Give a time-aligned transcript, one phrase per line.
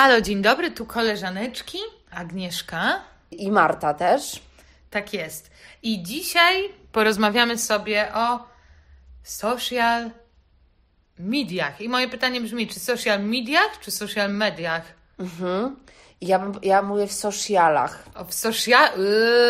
[0.00, 1.78] Halo, dzień dobry, tu koleżaneczki,
[2.10, 3.00] Agnieszka.
[3.30, 4.40] I Marta też.
[4.90, 5.50] Tak jest.
[5.82, 8.46] I dzisiaj porozmawiamy sobie o
[9.22, 10.10] social
[11.18, 11.80] mediach.
[11.80, 14.82] I moje pytanie brzmi, czy social mediach, czy social mediach?
[15.18, 15.76] Mhm.
[16.20, 18.88] Ja, bym, ja mówię w socialach, O, w social...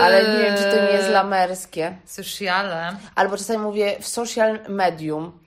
[0.02, 1.96] ale nie wiem, czy to nie jest lamerskie.
[2.06, 2.96] Sociale.
[3.14, 5.40] Albo czasami mówię w social medium.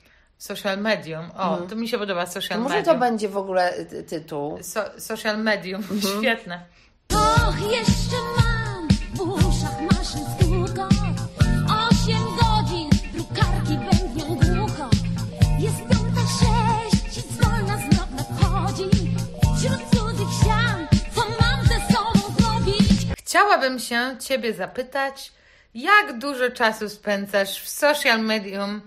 [0.43, 1.31] Social medium.
[1.37, 2.95] O, to mi się podoba social Może medium.
[2.95, 4.59] to będzie w ogóle ty- tytuł.
[4.63, 5.83] So, social medium.
[6.19, 6.65] Świetne.
[7.13, 10.87] Och, jeszcze mam w uszach maszyn stłuko.
[11.89, 14.89] Osiem godzin drukarki bębnią głucho.
[15.59, 18.89] Jest piąta sześć i zwolna znów nadchodzi.
[19.57, 23.07] Wśród cudzych ścian, co mam ze sobą zrobić?
[23.19, 25.31] Chciałabym się Ciebie zapytać,
[25.73, 28.81] jak dużo czasu spędzasz w social medium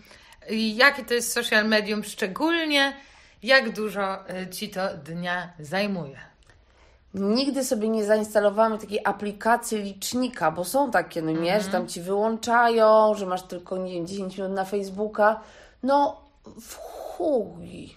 [0.55, 2.97] jakie to jest social medium szczególnie,
[3.43, 6.19] jak dużo y, Ci to dnia zajmuje?
[7.15, 12.01] Nigdy sobie nie zainstalowałam takiej aplikacji licznika, bo są takie, no nie, że tam ci
[12.01, 15.41] wyłączają, że masz tylko, nie wiem, 10 minut na Facebooka.
[15.83, 16.21] No,
[16.61, 17.95] w chuj.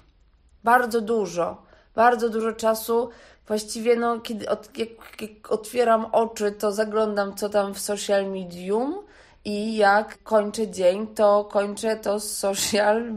[0.63, 1.61] Bardzo dużo.
[1.95, 3.09] Bardzo dużo czasu.
[3.47, 4.89] Właściwie, no, kiedy od, jak,
[5.21, 9.08] jak otwieram oczy, to zaglądam, co tam w social medium.
[9.49, 13.13] I jak kończę dzień, to kończę to z social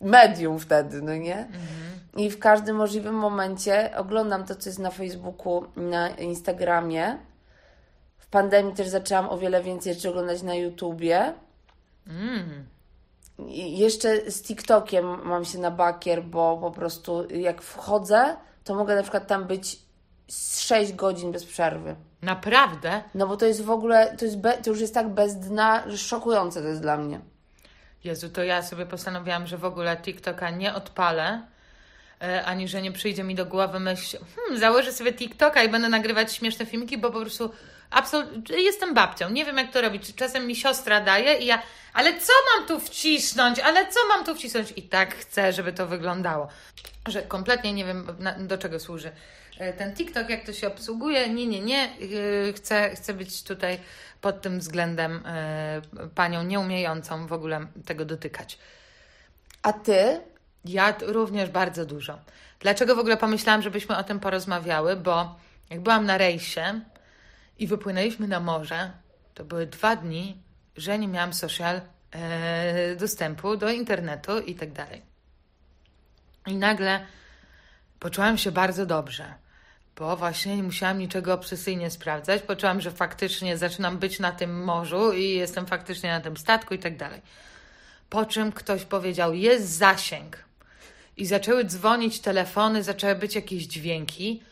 [0.00, 1.48] medium wtedy, no nie?
[2.16, 7.18] I w każdym możliwym momencie oglądam to, co jest na Facebooku, na Instagramie.
[8.18, 11.32] W pandemii też zaczęłam o wiele więcej rzeczy oglądać na YouTubie.
[13.38, 18.96] I jeszcze z TikTokiem mam się na bakier, bo po prostu jak wchodzę, to mogę
[18.96, 19.85] na przykład tam być
[20.30, 21.96] 6 godzin bez przerwy.
[22.22, 23.02] Naprawdę?
[23.14, 25.90] No bo to jest w ogóle, to, jest be, to już jest tak bez dna,
[25.90, 27.20] że szokujące to jest dla mnie.
[28.04, 31.42] Jezu, to ja sobie postanowiłam, że w ogóle TikToka nie odpalę,
[32.22, 35.88] e, ani że nie przyjdzie mi do głowy myśl, hmm, założę sobie TikToka i będę
[35.88, 37.50] nagrywać śmieszne filmiki, bo po prostu
[37.90, 40.14] absolutnie jestem babcią, nie wiem jak to robić.
[40.14, 41.62] Czasem mi siostra daje i ja,
[41.92, 44.72] ale co mam tu wcisnąć, ale co mam tu wcisnąć?
[44.76, 46.48] I tak chcę, żeby to wyglądało.
[47.08, 48.06] Że kompletnie nie wiem,
[48.38, 49.12] do czego służy
[49.78, 51.28] ten TikTok, jak to się obsługuje.
[51.28, 51.96] Nie, nie, nie.
[52.00, 53.78] Yy, Chcę, chcę być tutaj
[54.20, 55.82] pod tym względem e,
[56.14, 58.58] panią nieumiejącą w ogóle tego dotykać.
[59.62, 60.20] A ty?
[60.64, 62.18] Ja również bardzo dużo.
[62.60, 64.96] Dlaczego w ogóle pomyślałam, żebyśmy o tym porozmawiały?
[64.96, 65.36] Bo
[65.70, 66.80] jak byłam na rejsie
[67.58, 68.90] i wypłynęliśmy na morze,
[69.34, 70.42] to były dwa dni,
[70.76, 71.80] że nie miałam social
[72.10, 75.02] e, dostępu do internetu i tak dalej.
[76.46, 77.06] I nagle
[78.00, 79.34] poczułam się bardzo dobrze,
[79.96, 82.42] bo właśnie nie musiałam niczego obsesyjnie sprawdzać.
[82.42, 86.78] Poczułam, że faktycznie zaczynam być na tym morzu i jestem faktycznie na tym statku i
[86.78, 87.22] tak dalej.
[88.10, 90.44] Po czym ktoś powiedział: Jest zasięg.
[91.16, 94.42] I zaczęły dzwonić telefony, zaczęły być jakieś dźwięki.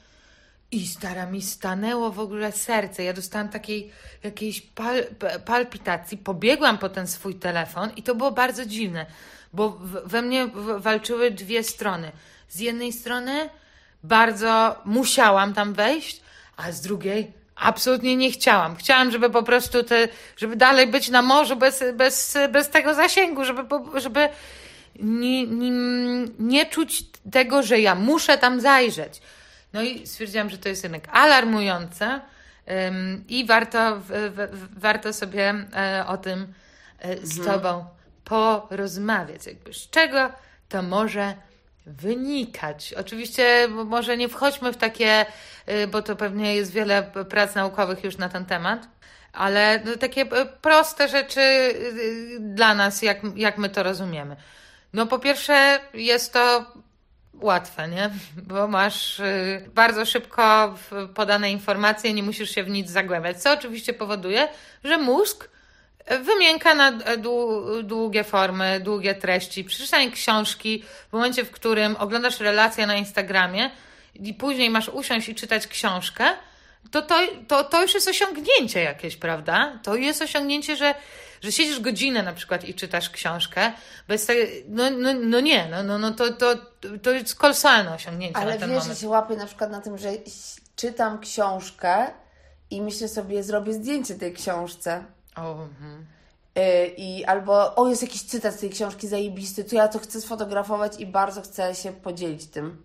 [0.71, 3.05] I stara mi stanęło w ogóle serce.
[3.05, 3.91] Ja dostałam takiej
[4.23, 5.05] jakiejś pal,
[5.45, 6.19] palpitacji.
[6.19, 9.07] Pobiegłam po ten swój telefon i to było bardzo dziwne,
[9.53, 12.13] bo we mnie walczyły dwie strony.
[12.49, 13.51] Z jednej strony
[14.05, 16.21] bardzo musiałam tam wejść,
[16.57, 18.77] a z drugiej absolutnie nie chciałam.
[18.77, 23.45] Chciałam, żeby po prostu te, żeby dalej być na morzu bez, bez, bez tego zasięgu,
[23.45, 23.63] żeby,
[23.95, 24.29] żeby
[25.01, 25.71] nie, nie,
[26.39, 29.23] nie czuć tego, że ja muszę tam zajrzeć.
[29.73, 32.21] No i stwierdziłam, że to jest jednak alarmujące
[32.89, 34.07] ym, i warto, w,
[34.53, 36.55] w, warto sobie e, o tym
[36.99, 37.85] e, z Tobą
[38.25, 39.47] porozmawiać.
[39.47, 40.33] Jakby z czego
[40.69, 41.35] to może
[41.87, 42.95] wynikać.
[42.95, 45.27] Oczywiście może nie wchodźmy w takie,
[45.69, 48.89] y, bo to pewnie jest wiele prac naukowych już na ten temat,
[49.33, 54.37] ale no, takie e, proste rzeczy y, dla nas, jak, jak my to rozumiemy.
[54.93, 56.73] No po pierwsze jest to
[57.41, 58.11] łatwe, nie?
[58.49, 60.75] Bo masz y, bardzo szybko
[61.15, 64.49] podane informacje, nie musisz się w nic zagłębiać, co oczywiście powoduje,
[64.85, 65.49] że mózg
[66.25, 69.65] wymienka na dłu- długie formy, długie treści.
[69.65, 73.71] Przeczytanie książki w momencie, w którym oglądasz relacje na Instagramie
[74.15, 76.25] i później masz usiąść i czytać książkę,
[76.91, 77.15] to, to,
[77.49, 79.79] to, to już jest osiągnięcie jakieś, prawda?
[79.83, 80.95] To jest osiągnięcie, że,
[81.43, 83.73] że siedzisz godzinę na przykład i czytasz książkę,
[84.09, 86.55] bez tego, no, no, no nie, no, no, no to, to,
[87.03, 88.99] to jest kolosalne osiągnięcie Ale na ten wiesz, moment.
[88.99, 90.09] się łapię na przykład na tym, że
[90.77, 92.07] czytam książkę
[92.71, 95.05] i myślę sobie, zrobię zdjęcie tej książce.
[95.37, 96.07] O, mhm.
[96.57, 100.21] Yy, I albo, o, jest jakiś cytat z tej książki zajebisty, to ja to chcę
[100.21, 102.83] sfotografować i bardzo chcę się podzielić tym.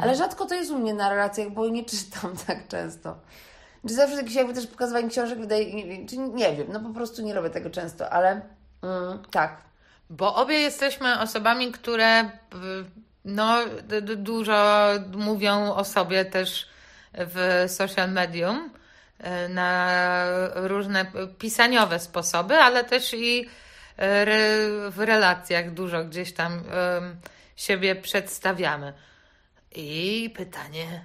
[0.00, 3.16] Ale rzadko to jest u mnie na relacjach, bo nie czytam tak często.
[3.88, 7.22] Czy zawsze jakieś jakby też pokazywanie książek wydaje, nie, czy nie wiem, no po prostu
[7.22, 8.40] nie robię tego często, ale
[8.82, 9.62] mm, tak.
[10.10, 12.28] Bo obie jesteśmy osobami, które y,
[13.24, 13.58] no,
[14.16, 16.68] dużo mówią o sobie też
[17.14, 18.70] w social medium
[19.48, 19.88] na
[20.54, 21.06] różne
[21.38, 23.46] pisaniowe sposoby, ale też i e,
[24.90, 26.62] w relacjach dużo gdzieś tam
[27.56, 28.92] siebie przedstawiamy.
[29.74, 31.04] I pytanie,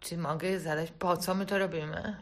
[0.00, 2.16] czy mogę zadać, po co my to robimy?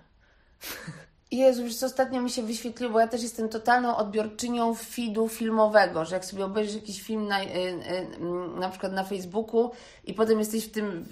[1.30, 6.14] Jezu, już ostatnio mi się wyświetliło, bo ja też jestem totalną odbiorczynią feedu filmowego, że
[6.14, 7.46] jak sobie obejrzysz jakiś film na, y,
[8.60, 9.70] na przykład na Facebooku
[10.04, 11.06] i potem jesteś w tym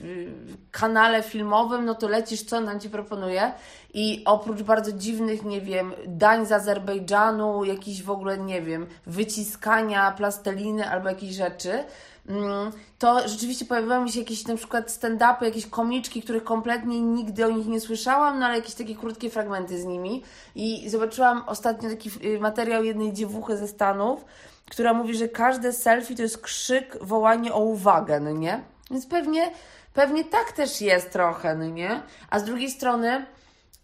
[0.70, 3.52] kanale filmowym, no to lecisz, co nam Ci proponuje
[3.94, 10.10] i oprócz bardzo dziwnych, nie wiem, dań z Azerbejdżanu, jakiś w ogóle, nie wiem, wyciskania
[10.12, 11.84] plasteliny albo jakichś rzeczy,
[12.28, 17.46] mm, to rzeczywiście pojawiały mi się jakieś na przykład stand-upy, jakieś komiczki, których kompletnie nigdy
[17.46, 20.22] o nich nie słyszałam, no ale jakieś takie krótkie fragmenty z nimi.
[20.54, 24.24] I zobaczyłam ostatnio taki y, materiał jednej dziewuchy ze Stanów,
[24.70, 28.60] która mówi, że każde selfie to jest krzyk, wołanie o uwagę, no nie?
[28.90, 29.50] Więc pewnie,
[29.94, 32.02] pewnie tak też jest trochę, no nie?
[32.30, 33.26] A z drugiej strony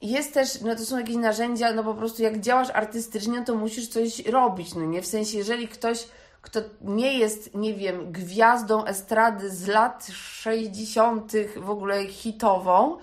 [0.03, 3.89] jest też, no to są jakieś narzędzia, no po prostu jak działasz artystycznie, to musisz
[3.89, 5.03] coś robić, no nie?
[5.03, 6.09] W sensie, jeżeli ktoś,
[6.43, 11.33] kto nie jest, nie wiem, gwiazdą estrady z lat 60.
[11.57, 12.97] w ogóle hitową,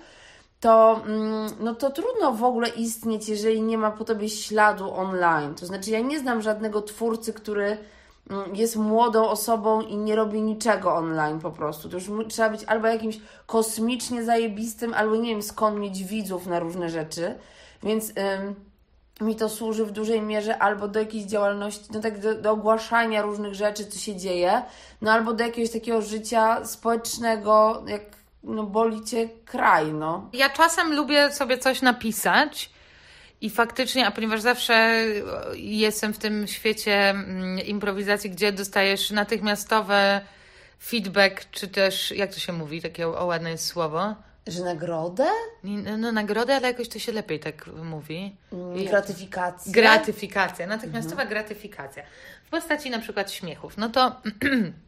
[0.60, 5.54] to, mm, no to trudno w ogóle istnieć, jeżeli nie ma po tobie śladu online.
[5.54, 7.78] To znaczy, ja nie znam żadnego twórcy, który
[8.52, 11.88] jest młodą osobą i nie robi niczego online po prostu.
[11.88, 16.58] To już trzeba być albo jakimś kosmicznie zajebistym, albo nie wiem skąd mieć widzów na
[16.58, 17.34] różne rzeczy.
[17.82, 18.54] Więc ym,
[19.20, 23.22] mi to służy w dużej mierze albo do jakiejś działalności, no tak do, do ogłaszania
[23.22, 24.62] różnych rzeczy, co się dzieje,
[25.02, 28.02] no albo do jakiegoś takiego życia społecznego, jak
[28.42, 30.28] no boli cię kraj, no.
[30.32, 32.70] Ja czasem lubię sobie coś napisać
[33.40, 35.22] i faktycznie, a ponieważ zawsze e,
[35.54, 39.94] jestem w tym świecie mm, improwizacji, gdzie dostajesz natychmiastowy
[40.82, 44.14] feedback, czy też, jak to się mówi, takie o ładne jest słowo,
[44.46, 45.26] Że nagrodę?
[45.64, 48.36] Nie, no nagrodę, ale jakoś to się lepiej tak mówi.
[48.52, 49.72] Mm, Gratyfikację?
[49.72, 52.02] Gratyfikacja, natychmiastowa gratyfikacja.
[52.44, 53.76] W postaci na przykład śmiechów.
[53.76, 54.20] No to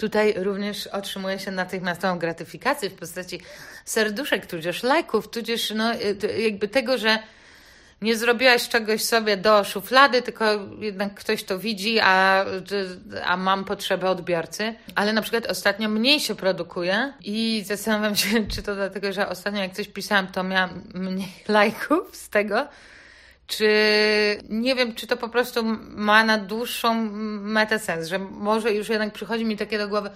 [0.00, 3.40] tutaj również otrzymuje się natychmiastową gratyfikację w postaci
[3.84, 7.18] serduszek, tudzież lajków, tudzież no, y, jakby tego, że
[8.02, 10.44] nie zrobiłaś czegoś sobie do szuflady, tylko
[10.78, 12.44] jednak ktoś to widzi, a,
[13.24, 14.74] a mam potrzebę odbiorcy.
[14.94, 19.62] Ale na przykład ostatnio mniej się produkuje i zastanawiam się, czy to dlatego, że ostatnio
[19.62, 22.66] jak coś pisałam, to miałam mniej lajków z tego,
[23.50, 23.68] czy
[24.48, 26.94] nie wiem, czy to po prostu ma na dłuższą
[27.40, 30.10] metę sens, że może już jednak przychodzi mi takie do głowy,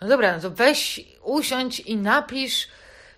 [0.00, 2.68] no dobra, no to weź, usiądź i napisz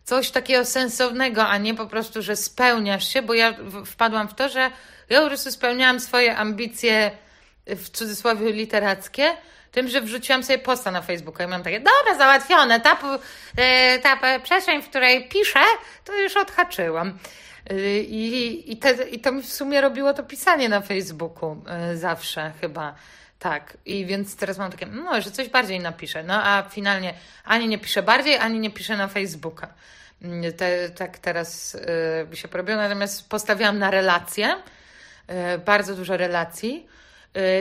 [0.04, 3.54] coś takiego sensownego, a nie po prostu, że spełniasz się, bo ja
[3.86, 4.70] wpadłam w to, że
[5.10, 7.10] ja po prostu spełniałam swoje ambicje
[7.66, 9.36] w cudzysłowie literackie,
[9.72, 12.98] tym, że wrzuciłam sobie posta na Facebooka i mam takie, dobra, załatwione, ta,
[13.56, 15.60] e, ta przestrzeń, w której piszę,
[16.04, 17.18] to już odhaczyłam.
[17.70, 21.56] I, i, te, I to mi w sumie robiło to pisanie na Facebooku
[21.92, 22.94] y, zawsze chyba.
[23.38, 26.22] Tak, i więc teraz mam takie, no, że coś bardziej napiszę.
[26.22, 27.14] No a finalnie
[27.44, 29.68] ani nie piszę bardziej, ani nie piszę na Facebooka.
[30.22, 31.76] Mm, Te, tak teraz
[32.30, 32.78] by się porobiło.
[32.78, 34.54] Natomiast postawiłam na relacje,
[35.54, 36.86] y, bardzo dużo relacji.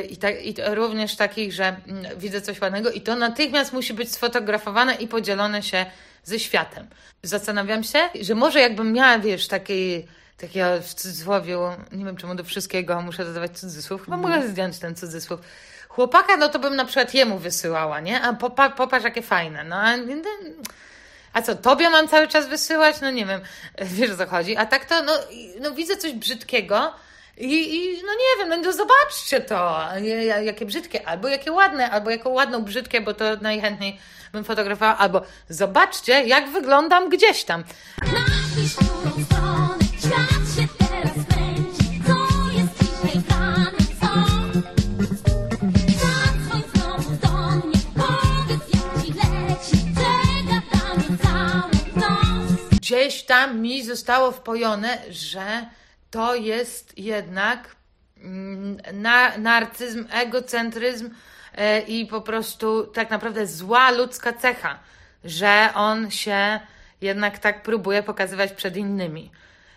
[0.09, 0.17] I,
[0.49, 5.07] I również takich, że mm, widzę coś ładnego i to natychmiast musi być sfotografowane i
[5.07, 5.85] podzielone się
[6.25, 6.87] ze światem.
[7.23, 11.57] Zastanawiam się, że może jakbym miała, wiesz, takiej, takiego w cudzysłowie,
[11.91, 15.39] nie wiem czemu do wszystkiego muszę dodawać cudzysłów, chyba mogę zdjąć ten cudzysłów.
[15.89, 18.21] Chłopaka, no to bym na przykład jemu wysyłała, nie?
[18.21, 19.63] A popa, popatrz, jakie fajne.
[19.63, 19.95] No, a,
[21.33, 23.01] a co, tobie mam cały czas wysyłać?
[23.01, 23.41] No nie wiem,
[23.97, 24.57] wiesz o co chodzi.
[24.57, 25.13] A tak to, no,
[25.61, 26.93] no widzę coś brzydkiego,
[27.37, 31.91] i, I no nie wiem, no, no zobaczcie to, ja- jakie brzydkie, albo jakie ładne,
[31.91, 33.99] albo jaką ładną brzydkie, bo to najchętniej
[34.31, 37.63] bym fotografowała, albo zobaczcie, jak wyglądam gdzieś tam.
[38.01, 42.01] Napisz, w którą stronę świat się teraz kręci.
[42.07, 42.17] Co
[42.57, 44.07] jest dzisiaj grane, co?
[45.99, 49.85] Zadzwoń znowu do mnie, powiedz jak ci leci.
[49.95, 52.69] Że gadamy całą noc.
[52.71, 55.65] Gdzieś tam mi zostało wpojone, że
[56.15, 57.75] to jest jednak
[58.17, 61.09] mm, na, narcyzm, egocentryzm
[61.55, 64.79] e, i po prostu tak naprawdę zła ludzka cecha,
[65.23, 66.59] że on się
[67.01, 69.31] jednak tak próbuje pokazywać przed innymi.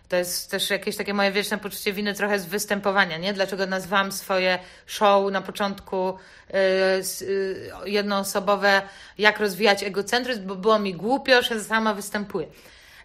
[0.09, 3.33] To jest też jakieś takie moje wieczne poczucie winy trochę z występowania, nie?
[3.33, 6.09] Dlaczego nazwałam swoje show na początku
[6.50, 6.54] y,
[6.99, 8.83] s- y, jednoosobowe
[9.18, 12.47] Jak rozwijać egocentryzm, bo było mi głupio, że sama występuję.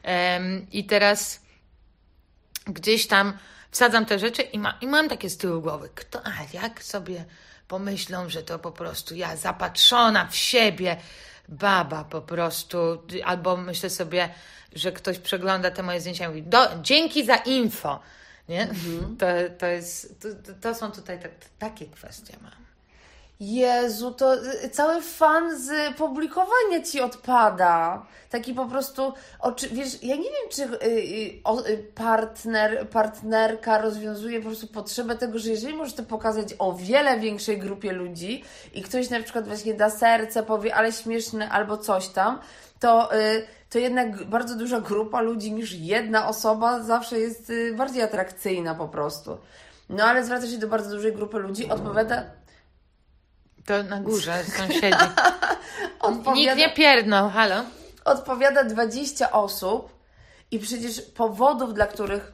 [0.03, 1.42] Em, I teraz
[2.65, 3.37] gdzieś tam
[3.71, 7.25] wsadzam te rzeczy i, ma, i mam takie z tyłu głowy, kto, a jak sobie
[7.67, 10.97] pomyślą, że to po prostu ja zapatrzona w siebie
[11.49, 12.77] baba po prostu,
[13.25, 14.29] albo myślę sobie,
[14.75, 17.99] że ktoś przegląda te moje zdjęcia i mówi, do, dzięki za info,
[18.49, 18.67] nie?
[19.19, 19.25] To,
[19.59, 22.62] to, jest, to- to są tutaj tak, takie kwestie mam.
[23.39, 28.05] Jezu, to y, cały fan z publikowania ci odpada.
[28.29, 34.47] Taki po prostu, oczy, wiesz, ja nie wiem, czy y, y, partner, partnerka rozwiązuje po
[34.47, 39.09] prostu potrzebę tego, że jeżeli możesz to pokazać o wiele większej grupie ludzi i ktoś
[39.09, 42.39] na przykład właśnie da serce, powie, ale śmieszne albo coś tam,
[42.79, 43.09] to,
[43.69, 49.37] to jednak bardzo duża grupa ludzi niż jedna osoba zawsze jest bardziej atrakcyjna po prostu.
[49.89, 52.23] No ale zwraca się do bardzo dużej grupy ludzi, odpowiada
[53.65, 54.97] To na górze sąsiedzi.
[55.99, 57.63] Odpowiada, Nikt nie pierdnął, halo?
[58.05, 59.89] odpowiada 20 osób
[60.51, 62.31] i przecież powodów, dla których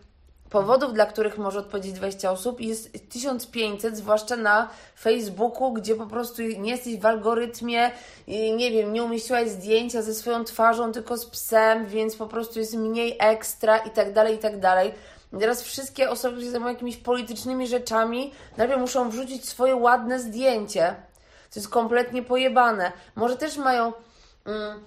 [0.49, 4.69] powodów, dla których może odpowiedzieć 20 osób jest 1500, zwłaszcza na
[4.99, 7.91] Facebooku, gdzie po prostu nie jesteś w algorytmie,
[8.27, 12.73] nie wiem, nie umieściłaś zdjęcia ze swoją twarzą, tylko z psem, więc po prostu jest
[12.73, 14.91] mniej ekstra i tak dalej, i tak dalej.
[15.39, 20.95] Teraz wszystkie osoby, które się zajmują jakimiś politycznymi rzeczami, najpierw muszą wrzucić swoje ładne zdjęcie.
[21.53, 22.91] To jest kompletnie pojebane.
[23.15, 23.93] Może też mają...
[24.45, 24.83] Mm,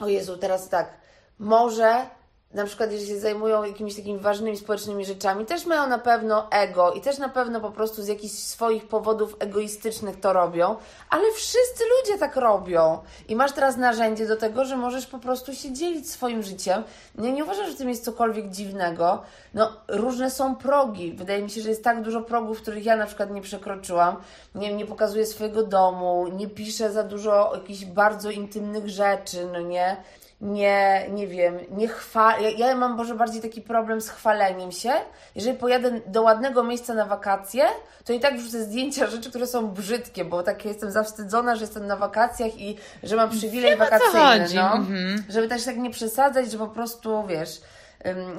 [0.00, 0.90] o Jezu, teraz tak.
[1.38, 2.06] Może
[2.54, 6.92] na przykład, jeżeli się zajmują jakimiś takimi ważnymi społecznymi rzeczami, też mają na pewno ego
[6.92, 10.76] i też na pewno po prostu z jakichś swoich powodów egoistycznych to robią,
[11.10, 12.98] ale wszyscy ludzie tak robią.
[13.28, 16.82] I masz teraz narzędzie do tego, że możesz po prostu się dzielić swoim życiem.
[17.14, 19.22] Nie, nie uważam, że w tym jest cokolwiek dziwnego.
[19.54, 21.12] No, różne są progi.
[21.12, 24.16] Wydaje mi się, że jest tak dużo progów, których ja na przykład nie przekroczyłam.
[24.54, 29.96] Nie, nie pokazuję swojego domu, nie piszę za dużo jakichś bardzo intymnych rzeczy, no nie
[30.40, 32.42] nie, nie wiem, nie chwal.
[32.42, 34.92] Ja, ja mam może bardziej taki problem z chwaleniem się.
[35.34, 37.64] Jeżeli pojadę do ładnego miejsca na wakacje,
[38.04, 41.86] to i tak wrzucę zdjęcia rzeczy, które są brzydkie, bo tak jestem zawstydzona, że jestem
[41.86, 44.48] na wakacjach i że mam przywilej Wiem, wakacyjny.
[44.54, 44.72] No.
[44.72, 45.24] Mhm.
[45.28, 47.60] Żeby też tak nie przesadzać, że po prostu wiesz,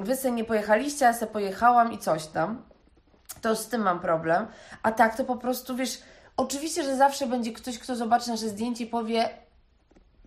[0.02, 2.62] wy se nie pojechaliście, a se pojechałam i coś tam.
[3.40, 4.46] To z tym mam problem.
[4.82, 5.98] A tak to po prostu wiesz,
[6.36, 9.28] oczywiście, że zawsze będzie ktoś, kto zobaczy nasze zdjęcie i powie,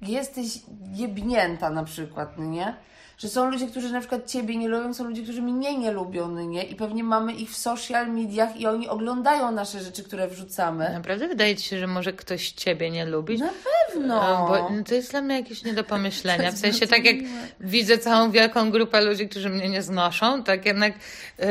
[0.01, 0.59] jesteś
[0.93, 2.73] jebnięta na przykład, no nie?
[3.21, 6.27] Że są ludzie, którzy na przykład Ciebie nie lubią, są ludzie, którzy mnie nie lubią,
[6.27, 6.63] no nie?
[6.63, 10.89] I pewnie mamy ich w social mediach i oni oglądają nasze rzeczy, które wrzucamy.
[10.93, 13.39] Naprawdę wydaje ci się, że może ktoś ciebie nie lubi?
[13.39, 13.49] Na
[13.89, 14.07] pewno.
[14.07, 16.51] No, bo to jest dla mnie jakieś nie do pomyślenia.
[16.57, 17.15] W sensie, tak jak
[17.59, 21.47] widzę całą wielką grupę ludzi, którzy mnie nie znoszą, tak jednak yy,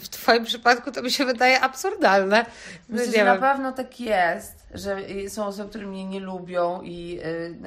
[0.00, 2.46] w Twoim przypadku to mi się wydaje absurdalne.
[2.88, 4.96] Myślę, Nie że na pewno tak jest, że
[5.28, 7.20] są osoby, które mnie nie lubią i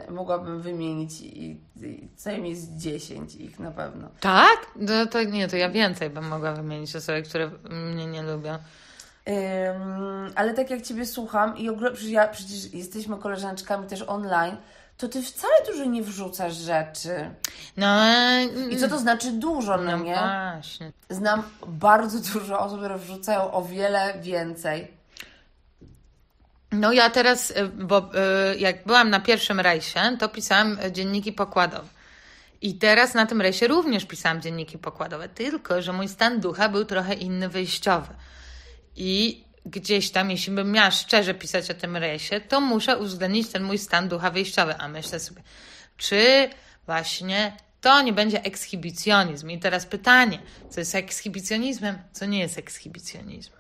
[0.08, 4.10] y, mogłabym wymienić i, i co najmniej z 10 ich na pewno.
[4.20, 4.58] Tak?
[4.76, 8.54] No to nie, to ja więcej bym mogła wymienić osoby, które mnie nie lubią.
[8.54, 14.58] Ym, ale tak jak Ciebie słucham i ogólnie, przecież, ja, przecież jesteśmy koleżaneczkami też online,
[14.98, 17.30] to Ty wcale dużo nie wrzucasz rzeczy.
[17.78, 17.88] No,
[18.70, 20.16] I co to znaczy dużo, no no nie?
[20.16, 20.92] właśnie.
[21.10, 24.97] Znam bardzo dużo osób, które wrzucają o wiele więcej.
[26.72, 28.10] No ja teraz, y, bo
[28.54, 31.88] y, jak byłam na pierwszym rejsie, to pisałam y, dzienniki pokładowe.
[32.62, 36.86] I teraz na tym rejsie również pisałam dzienniki pokładowe, tylko że mój stan ducha był
[36.86, 38.14] trochę inny wyjściowy.
[38.96, 43.64] I gdzieś tam, jeśli bym miała szczerze pisać o tym rejsie, to muszę uwzględnić ten
[43.64, 44.76] mój stan ducha wyjściowy.
[44.78, 45.42] A myślę sobie,
[45.98, 46.50] czy
[46.86, 49.50] właśnie to nie będzie ekshibicjonizm?
[49.50, 53.57] I teraz pytanie, co jest ekshibicjonizmem, co nie jest ekshibicjonizmem?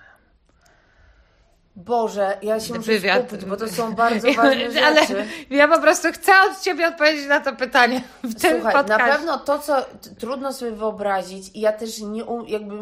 [1.77, 3.27] Boże, ja się muszę Wywiad.
[3.27, 5.25] skupić, bo to są bardzo ważne Ale rzeczy.
[5.49, 9.03] ja po prostu chcę od Ciebie odpowiedzieć na to pytanie w tym Słuchaj, podcaście.
[9.07, 9.85] na pewno to, co
[10.19, 12.75] trudno sobie wyobrazić, i ja też nie um, jakby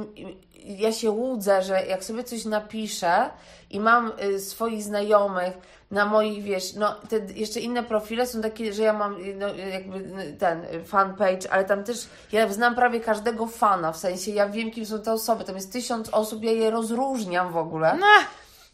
[0.66, 3.30] ja się łudzę, że jak sobie coś napiszę
[3.70, 5.54] i mam y, swoich znajomych
[5.92, 9.56] na moich, wiesz, no te jeszcze inne profile są takie, że ja mam y, no,
[9.56, 10.04] y, jakby
[10.40, 14.86] ten fanpage, ale tam też ja znam prawie każdego fana, w sensie ja wiem, kim
[14.86, 17.98] są te osoby, tam jest tysiąc osób, ja je rozróżniam w ogóle.
[18.00, 18.08] No,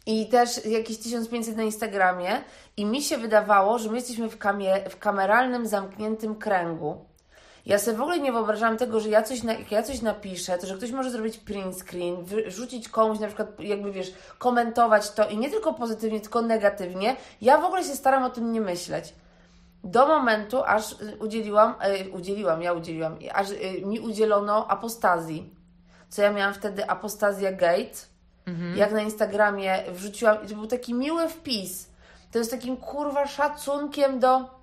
[0.06, 2.42] I też jakieś 1500 na Instagramie.
[2.78, 7.06] I mi się wydawało, że my jesteśmy w, kamie, w kameralnym, zamkniętym kręgu.
[7.66, 10.58] Ja sobie w ogóle nie wyobrażałam tego, że ja coś, na, jak ja coś napiszę,
[10.58, 15.30] to że ktoś może zrobić print screen, wrzucić komuś, na przykład, jakby wiesz, komentować to
[15.30, 17.16] i nie tylko pozytywnie, tylko negatywnie.
[17.42, 19.14] Ja w ogóle się staram o tym nie myśleć.
[19.84, 21.76] Do momentu, aż y, udzieliłam,
[22.08, 25.56] y, udzieliłam, ja udzieliłam, aż y, mi udzielono apostazji.
[26.10, 28.11] Co ja miałam wtedy apostazja gate
[28.76, 31.90] jak na Instagramie wrzuciłam, i to był taki miły wpis.
[32.32, 34.62] To jest takim kurwa szacunkiem do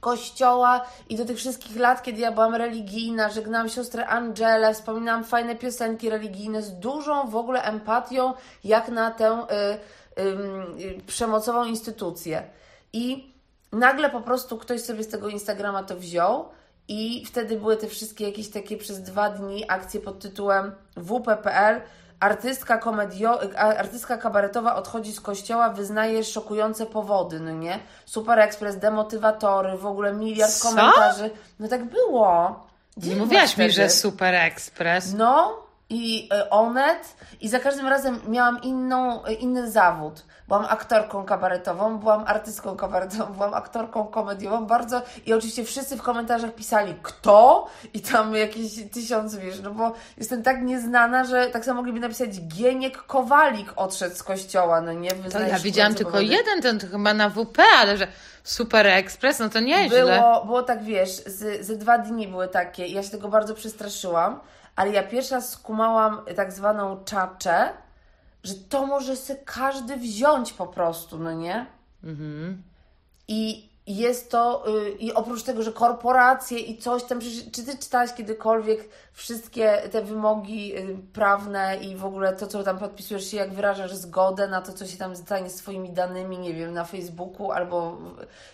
[0.00, 5.56] kościoła i do tych wszystkich lat, kiedy ja byłam religijna, żegnałam siostrę Angelę, wspominałam fajne
[5.56, 8.34] piosenki religijne z dużą w ogóle empatią,
[8.64, 9.46] jak na tę
[10.18, 12.42] ym, y, przemocową instytucję.
[12.92, 13.34] I
[13.72, 16.48] nagle po prostu ktoś sobie z tego Instagrama to wziął
[16.88, 21.80] i wtedy były te wszystkie jakieś takie przez dwa dni akcje pod tytułem WPPL
[22.22, 27.78] artystka komedio, artystka kabaretowa odchodzi z kościoła, wyznaje szokujące powody, no nie?
[28.06, 30.68] Super Express, demotywatory, w ogóle miliard Co?
[30.68, 31.30] komentarzy.
[31.60, 32.60] No tak było.
[32.96, 35.14] Nie mówiłaś mi, że Super Express.
[35.14, 35.62] No
[35.92, 40.24] i y, Onet i za każdym razem miałam inną, y, inny zawód.
[40.48, 46.54] Byłam aktorką kabaretową, byłam artystką kabaretową, byłam aktorką komediową, bardzo i oczywiście wszyscy w komentarzach
[46.54, 51.80] pisali kto i tam jakieś tysiąc, wiesz, no bo jestem tak nieznana, że tak samo
[51.80, 55.10] mogliby napisać Gieniek Kowalik odszedł z kościoła, no nie?
[55.10, 56.34] To ja widziałam tylko powody.
[56.34, 58.06] jeden, ten chyba na WP, ale że
[58.44, 60.04] Super Express, no to nieźle.
[60.04, 62.86] Było, było tak, wiesz, z, ze dwa dni były takie.
[62.86, 64.40] Ja się tego bardzo przestraszyłam,
[64.76, 67.72] ale ja pierwsza skumałam tak zwaną czaczę,
[68.44, 71.66] że to może sobie każdy wziąć po prostu, no nie?
[73.28, 77.20] I jest to, y, i oprócz tego, że korporacje i coś tam,
[77.52, 82.78] czy ty czytałaś kiedykolwiek wszystkie te wymogi y, prawne i w ogóle to, co tam
[82.78, 86.54] podpisujesz się, jak wyrażasz zgodę na to, co się tam stanie z Twoimi danymi, nie
[86.54, 87.98] wiem, na Facebooku albo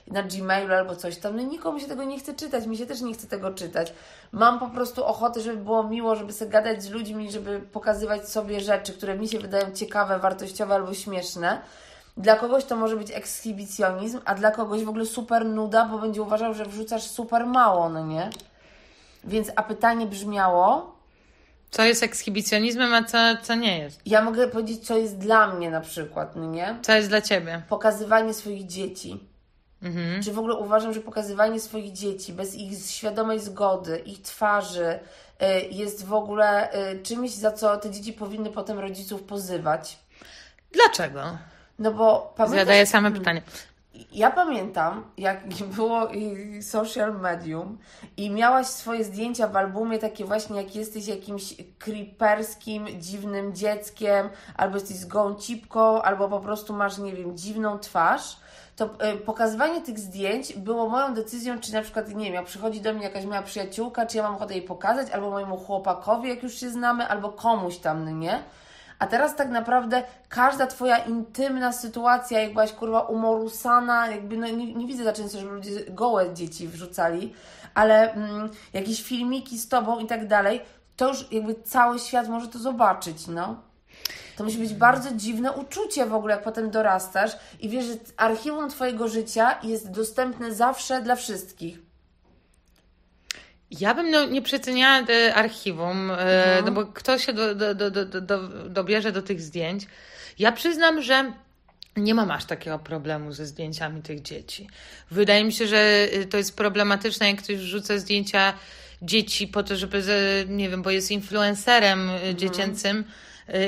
[0.06, 1.36] na Gmailu albo coś tam.
[1.36, 3.92] No nikomu się tego nie chce czytać, mi się też nie chce tego czytać.
[4.32, 8.60] Mam po prostu ochotę, żeby było miło, żeby sobie gadać z ludźmi, żeby pokazywać sobie
[8.60, 11.60] rzeczy, które mi się wydają ciekawe, wartościowe albo śmieszne.
[12.18, 16.22] Dla kogoś to może być ekshibicjonizm, a dla kogoś w ogóle super nuda, bo będzie
[16.22, 18.30] uważał, że wrzucasz super mało, no nie?
[19.24, 20.98] Więc, a pytanie brzmiało,
[21.70, 24.00] Co jest ekshibicjonizmem, a co, co nie jest?
[24.06, 26.78] ja mogę powiedzieć, co jest dla mnie na przykład, no nie?
[26.82, 27.62] Co jest dla ciebie?
[27.68, 29.20] Pokazywanie swoich dzieci.
[29.82, 30.22] Mhm.
[30.22, 34.98] Czy w ogóle uważam, że pokazywanie swoich dzieci bez ich świadomej zgody, ich twarzy,
[35.42, 39.98] y, jest w ogóle y, czymś, za co te dzieci powinny potem rodziców pozywać?
[40.72, 41.38] Dlaczego?
[41.78, 43.42] No bo pamiętasz, Zadaję same pytanie.
[44.12, 46.08] Ja pamiętam, jak było
[46.62, 47.78] social medium
[48.16, 54.76] i miałaś swoje zdjęcia w albumie takie właśnie, jak jesteś jakimś creeperskim, dziwnym dzieckiem, albo
[54.76, 58.36] jesteś z gołą cipką, albo po prostu masz, nie wiem, dziwną twarz,
[58.76, 62.80] to y, pokazywanie tych zdjęć było moją decyzją, czy na przykład, nie wiem, jak przychodzi
[62.80, 66.42] do mnie jakaś moja przyjaciółka, czy ja mam ochotę jej pokazać, albo mojemu chłopakowi, jak
[66.42, 68.42] już się znamy, albo komuś tam, no nie?
[68.98, 74.74] A teraz tak naprawdę każda twoja intymna sytuacja, jak byłaś kurwa umorusana, jakby no, nie,
[74.74, 77.34] nie widzę za często, żeby ludzie gołe dzieci wrzucali,
[77.74, 80.60] ale mm, jakieś filmiki z tobą i tak dalej,
[80.96, 83.56] to już jakby cały świat może to zobaczyć, no.
[84.36, 88.70] To musi być bardzo dziwne uczucie w ogóle, jak potem dorastasz i wiesz, że archiwum
[88.70, 91.87] twojego życia jest dostępne zawsze dla wszystkich.
[93.70, 97.90] Ja bym no, nie przeceniała e, archiwum, e, no bo kto się do, do, do,
[97.90, 99.86] do, do, do, dobierze do tych zdjęć.
[100.38, 101.32] Ja przyznam, że
[101.96, 104.68] nie mam aż takiego problemu ze zdjęciami tych dzieci.
[105.10, 108.54] Wydaje mi się, że e, to jest problematyczne, jak ktoś wrzuca zdjęcia
[109.02, 110.02] dzieci po to, żeby,
[110.48, 113.04] nie wiem, bo jest influencerem e, dziecięcym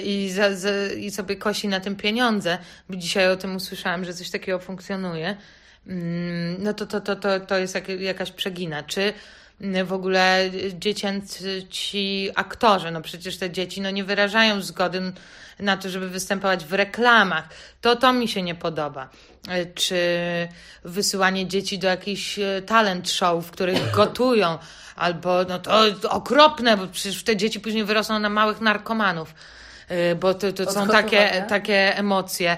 [0.05, 2.59] i, za, za, i sobie kosi na tym pieniądze.
[2.89, 5.37] Bo dzisiaj o tym usłyszałam, że coś takiego funkcjonuje.
[5.87, 8.83] Mm, No to, to, to, to, to jest jak, jakaś przegina.
[8.83, 9.13] Czy
[9.85, 15.13] w ogóle dziecięcy ci aktorzy, no przecież te dzieci no nie wyrażają zgody
[15.59, 17.49] na to, żeby występować w reklamach.
[17.81, 19.09] To to mi się nie podoba.
[19.49, 19.99] E, Czy
[20.85, 24.59] wysyłanie dzieci do jakichś e, talent show, w których gotują,
[24.97, 29.35] albo no to okropne, bo przecież te dzieci później wyrosną na małych narkomanów.
[29.91, 32.57] E, Bo to, to są takie, takie emocje.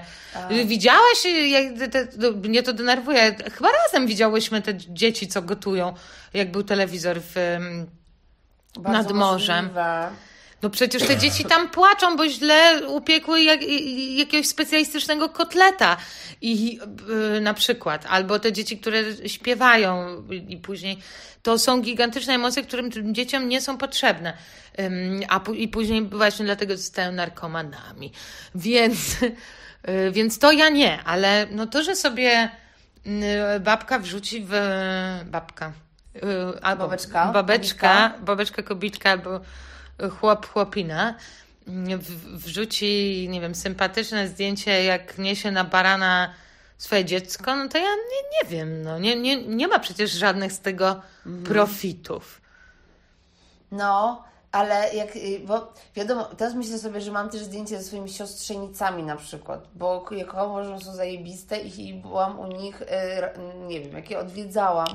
[0.65, 3.35] Widziałaś, jak te, te, mnie to denerwuje.
[3.53, 5.93] Chyba razem widziałyśmy te dzieci, co gotują,
[6.33, 7.57] jak był telewizor w,
[8.79, 9.65] Bardzo nad morzem.
[9.65, 10.09] możliwe.
[10.63, 13.59] No przecież te dzieci tam płaczą, bo źle upiekły jak,
[14.17, 15.97] jakiegoś specjalistycznego kotleta.
[16.41, 16.79] I
[17.37, 20.99] y, na przykład, albo te dzieci, które śpiewają i później.
[21.41, 24.33] To są gigantyczne emocje, którym tym dzieciom nie są potrzebne.
[24.79, 28.11] Ym, a i później właśnie dlatego zostają narkomanami.
[28.55, 32.49] Więc, y, więc to ja nie, ale no to, że sobie
[33.05, 34.53] y, babka wrzuci w
[35.25, 35.71] babka.
[36.15, 36.21] y,
[36.61, 39.39] Albo Babeczka, babeczka, babeczka, kobitka albo
[40.19, 41.15] chłop, chłopina
[42.33, 46.33] wrzuci, nie wiem, sympatyczne zdjęcie, jak niesie na barana
[46.77, 48.99] swoje dziecko, no to ja nie, nie wiem, no.
[48.99, 51.01] Nie, nie, nie ma przecież żadnych z tego
[51.45, 52.41] profitów.
[53.71, 58.09] No, ale jak, y, bo wiadomo, teraz myślę sobie, że mam też zdjęcie ze swoimi
[58.09, 62.85] siostrzenicami na przykład, bo jak uważam, że są zajebiste i, byłam u nich, y,
[63.67, 64.87] nie wiem, jakie odwiedzałam,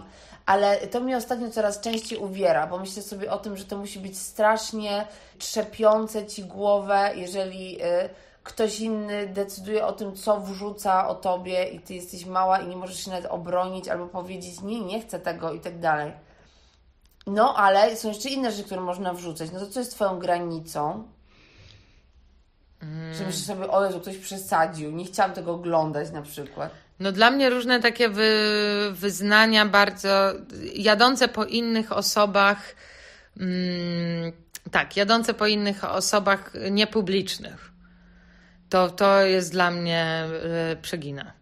[0.46, 3.98] ale to mnie ostatnio coraz częściej uwiera, bo myślę sobie o tym, że to musi
[3.98, 5.06] być strasznie
[5.38, 8.08] trzepiące Ci głowę, jeżeli y,
[8.42, 12.76] ktoś inny decyduje o tym, co wrzuca o tobie i ty jesteś mała i nie
[12.76, 16.27] możesz się nawet obronić albo powiedzieć nie, nie chcę tego i tak dalej.
[17.28, 19.50] No, ale są jeszcze inne rzeczy, które można wrzucać.
[19.52, 21.08] No to co jest twoją granicą?
[23.12, 26.70] Że myślisz sobie, o Jezu, ktoś przesadził, nie chciałam tego oglądać na przykład.
[27.00, 28.30] No dla mnie różne takie wy,
[28.92, 30.32] wyznania bardzo
[30.74, 32.58] jadące po innych osobach,
[33.36, 34.32] mm,
[34.70, 37.70] tak, jadące po innych osobach niepublicznych.
[38.68, 40.24] To, to jest dla mnie
[40.72, 41.32] y, przegina.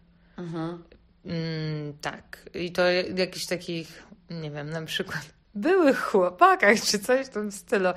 [1.25, 2.49] Mm, tak.
[2.53, 2.81] I to
[3.15, 7.89] jakichś takich, nie wiem, na przykład byłych chłopakach czy coś w tym stylu.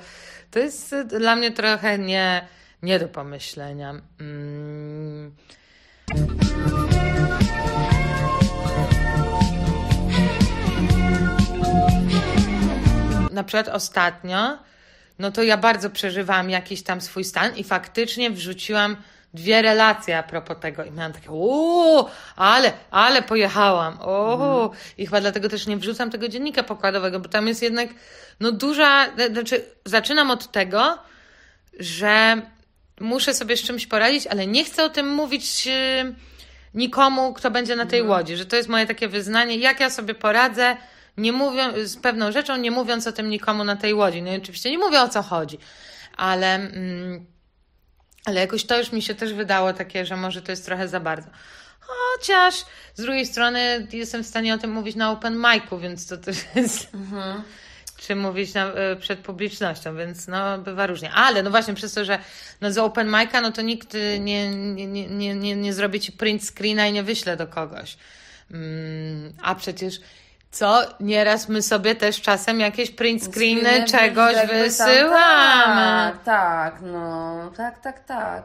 [0.51, 2.47] To jest y, dla mnie trochę nie,
[2.81, 4.01] nie do pomyślenia.
[4.19, 5.35] Mm.
[13.31, 14.57] na przykład ostatnio,
[15.19, 18.97] no to ja bardzo przeżywałam jakiś tam swój stan i faktycznie wrzuciłam
[19.33, 20.83] dwie relacje a propos tego.
[20.83, 26.27] I miałam takie, uuu, ale, ale pojechałam, o, i chyba dlatego też nie wrzucam tego
[26.27, 27.89] dziennika pokładowego, bo tam jest jednak,
[28.39, 30.97] no duża, znaczy zaczynam od tego,
[31.79, 32.41] że
[32.99, 35.73] muszę sobie z czymś poradzić, ale nie chcę o tym mówić yy,
[36.73, 40.15] nikomu, kto będzie na tej łodzi, że to jest moje takie wyznanie, jak ja sobie
[40.15, 40.77] poradzę,
[41.17, 44.21] nie mówią, z pewną rzeczą, nie mówiąc o tym nikomu na tej łodzi.
[44.21, 45.57] No i oczywiście nie mówię o co chodzi,
[46.17, 47.25] ale, mm,
[48.25, 50.99] ale jakoś to już mi się też wydało takie, że może to jest trochę za
[50.99, 51.29] bardzo.
[51.79, 52.55] Chociaż
[52.95, 56.37] z drugiej strony jestem w stanie o tym mówić na open micu, więc to też
[56.55, 56.89] jest.
[57.97, 61.11] Czy mówić na, y, przed publicznością, więc no bywa różnie.
[61.11, 62.19] Ale no właśnie przez to, że
[62.61, 65.99] no z open mic'a, no to nikt y, nie, nie, nie, nie, nie, nie zrobi
[65.99, 67.97] ci print screena i nie wyśle do kogoś.
[68.51, 70.01] Mm, a przecież
[70.51, 76.11] co nieraz my sobie też czasem jakieś print screeny Screeny czegoś wysyłamy.
[76.11, 78.43] Tak, tak, no, tak, tak, tak.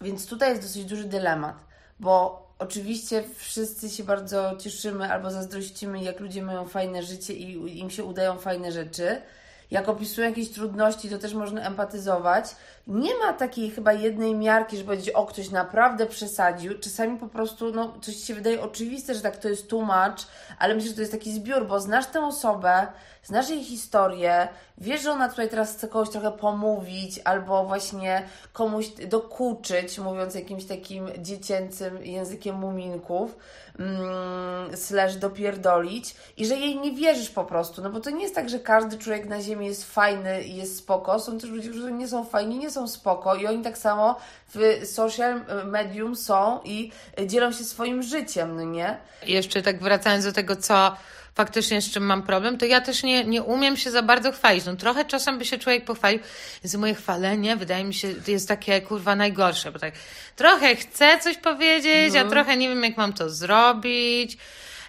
[0.00, 1.56] Więc tutaj jest dosyć duży dylemat,
[2.00, 7.90] bo oczywiście wszyscy się bardzo cieszymy albo zazdrościmy, jak ludzie mają fajne życie i im
[7.90, 9.22] się udają fajne rzeczy.
[9.70, 12.56] Jak opisują jakieś trudności, to też można empatyzować.
[12.86, 16.78] Nie ma takiej chyba jednej miarki, żeby powiedzieć, o, ktoś naprawdę przesadził.
[16.78, 20.22] Czasami po prostu, no, coś się wydaje oczywiste, że tak to jest tłumacz,
[20.58, 22.86] ale myślę, że to jest taki zbiór, bo znasz tę osobę,
[23.22, 28.22] znasz jej historię, wiesz, że ona tutaj teraz chce kogoś trochę pomówić, albo właśnie
[28.52, 33.36] komuś dokuczyć, mówiąc jakimś takim dziecięcym językiem muminków,
[33.78, 38.34] mm, slash dopierdolić i że jej nie wierzysz po prostu, no bo to nie jest
[38.34, 41.92] tak, że każdy człowiek na ziemi jest fajny i jest spoko, są też ludzie, którzy
[41.92, 44.16] nie są fajni, nie są spoko i oni tak samo
[44.54, 46.92] w social medium są i
[47.26, 48.96] dzielą się swoim życiem, no nie?
[49.26, 50.96] Jeszcze tak wracając do tego, co
[51.34, 54.64] faktycznie z czym mam problem, to ja też nie, nie umiem się za bardzo chwalić.
[54.64, 56.20] No trochę czasem by się człowiek pochwalił,
[56.64, 59.94] więc moje chwalenie wydaje mi się jest takie kurwa najgorsze, bo tak
[60.36, 64.38] trochę chcę coś powiedzieć, a trochę nie wiem jak mam to zrobić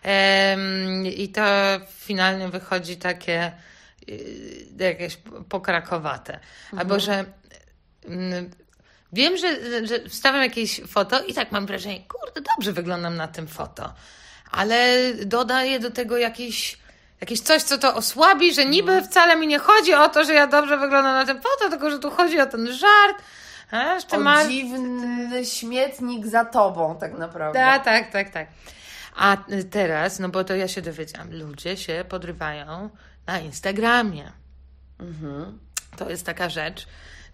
[0.08, 1.42] Em, i to
[1.90, 3.52] finalnie wychodzi takie
[4.10, 5.18] y, jakieś
[5.50, 6.40] pokrakowate.
[6.78, 7.32] Albo, że mm,
[9.14, 9.48] Wiem, że,
[9.88, 13.94] że wstawiam jakieś foto i tak mam wrażenie, kurde, dobrze wyglądam na tym foto,
[14.52, 16.78] ale dodaję do tego jakieś,
[17.22, 20.48] jakieś coś, co to osłabi, że niby wcale mi nie chodzi o to, że ja
[20.48, 23.24] dobrze wyglądam na tym foto, tylko że tu chodzi o ten żart.
[23.72, 24.48] A, ty O masz...
[24.48, 27.60] dziwny śmietnik za tobą, tak naprawdę.
[27.60, 28.48] Tak, tak, tak, tak.
[29.16, 29.38] A
[29.72, 32.90] teraz, no bo to ja się dowiedziałam, ludzie się podrywają
[33.28, 34.32] na Instagramie.
[35.98, 36.88] To jest taka rzecz,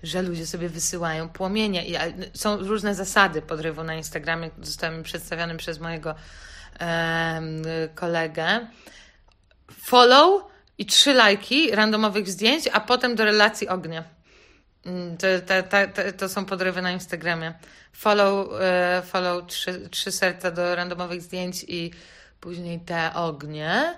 [0.03, 1.85] że ludzie sobie wysyłają płomienie.
[1.85, 2.01] I a,
[2.33, 4.49] są różne zasady podrywu na Instagramie.
[4.61, 6.15] Zostały mi przedstawione przez mojego
[6.79, 7.61] em,
[7.95, 8.67] kolegę.
[9.71, 10.43] Follow
[10.77, 14.03] i trzy lajki randomowych zdjęć, a potem do relacji ognia.
[14.85, 17.53] Mm, To, to, to, to, to są podrywy na Instagramie.
[17.93, 21.91] Follow, e, follow trzy, trzy serca do randomowych zdjęć i
[22.39, 23.97] później te ognie.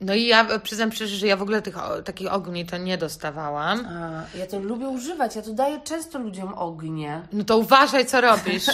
[0.00, 3.86] No i ja przyznam szczerze, że ja w ogóle tych takich ogni to nie dostawałam.
[3.86, 7.22] A, ja to lubię używać, ja to daję często ludziom ognie.
[7.32, 8.66] No to uważaj, co robisz.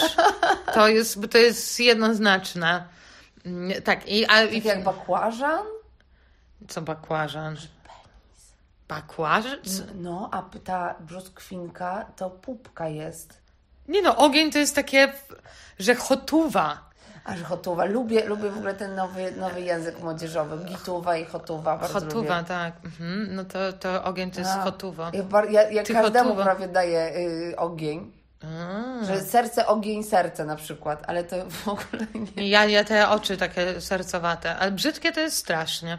[0.73, 2.87] To jest, bo to jest jednoznaczne.
[3.45, 5.65] Mm, Tak, i, a, i Tak jak bakłażan?
[6.67, 7.55] co bakłażan?
[8.87, 9.57] Bakłażan?
[9.95, 13.41] No, a ta brzoskwinka to pupka jest.
[13.87, 15.13] Nie no, ogień to jest takie,
[15.79, 16.86] że chotuwa.
[17.27, 17.85] Aż hotuwa.
[17.85, 20.65] Lubię, lubię w ogóle ten nowy, nowy język młodzieżowy.
[20.65, 21.77] Gituwa i hotuwa.
[21.77, 22.47] Bardzo Chotuwa, lubię.
[22.47, 22.73] tak.
[22.85, 23.35] Mhm.
[23.35, 25.11] No to, to ogień to jest A, chotuwa.
[25.49, 26.43] Ja, ja, ja każdemu hotuwa.
[26.43, 28.11] prawie daję y, ogień.
[28.43, 29.05] A.
[29.05, 31.03] Że serce, ogień, serce na przykład.
[31.07, 32.49] Ale to w ogóle nie.
[32.49, 35.97] Ja, ja te oczy takie sercowate, ale brzydkie to jest strasznie,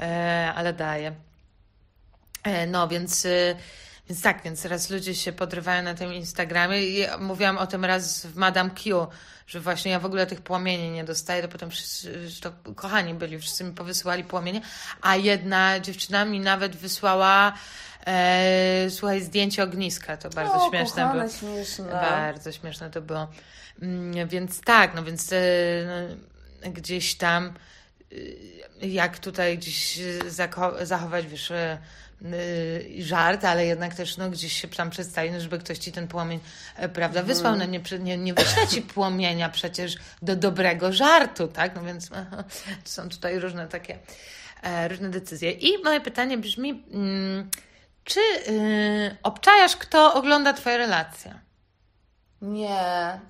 [0.00, 1.12] e, ale daję.
[2.44, 3.56] E, no więc, y,
[4.08, 8.26] Więc tak, więc teraz ludzie się podrywają na tym Instagramie i mówiłam o tym raz
[8.26, 9.06] w Madame Q,
[9.46, 13.38] że właśnie ja w ogóle tych płomieni nie dostaję, to potem wszyscy, to kochani byli,
[13.38, 14.60] wszyscy mi powysyłali płomienie,
[15.02, 17.52] a jedna dziewczyna mi nawet wysłała
[18.06, 21.34] e, słuchaj, zdjęcie ogniska, to bardzo O, śmieszne kochane, było.
[21.38, 21.84] śmieszne.
[21.92, 23.28] Bardzo śmieszne to było.
[23.82, 25.36] Mm, Więc tak, no więc e,
[26.64, 27.52] no, gdzieś tam
[28.12, 28.36] y,
[28.82, 31.78] jak tutaj gdzieś zako- zachować, wiesz, y,
[32.98, 36.40] żart, ale jednak też no, gdzieś się tam przedstawić, no, żeby ktoś ci ten płomień,
[36.76, 37.56] e, prawda, wysłał.
[37.56, 41.74] No nie, nie, nie wyśle ci płomienia przecież do dobrego żartu, tak?
[41.74, 42.10] No więc
[42.84, 43.98] są tutaj różne takie,
[44.62, 45.50] e, różne decyzje.
[45.50, 47.50] I moje pytanie brzmi, mm,
[48.08, 51.38] czy y, obczajasz, kto ogląda twoje relacje?
[52.42, 53.20] Nie.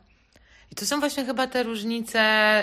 [0.71, 2.21] I to są właśnie chyba te różnice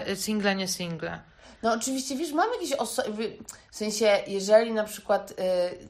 [0.09, 1.19] y, single, nie single.
[1.65, 3.37] No oczywiście, wiesz, mam jakieś osoby,
[3.71, 5.35] w sensie, jeżeli na przykład y,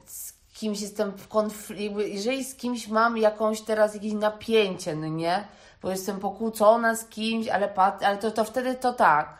[0.06, 5.44] z kimś jestem w konflikcie, jeżeli z kimś mam jakąś teraz jakieś napięcie, no nie?
[5.82, 9.38] Bo jestem pokłócona z kimś, ale, pat, ale to, to wtedy to tak.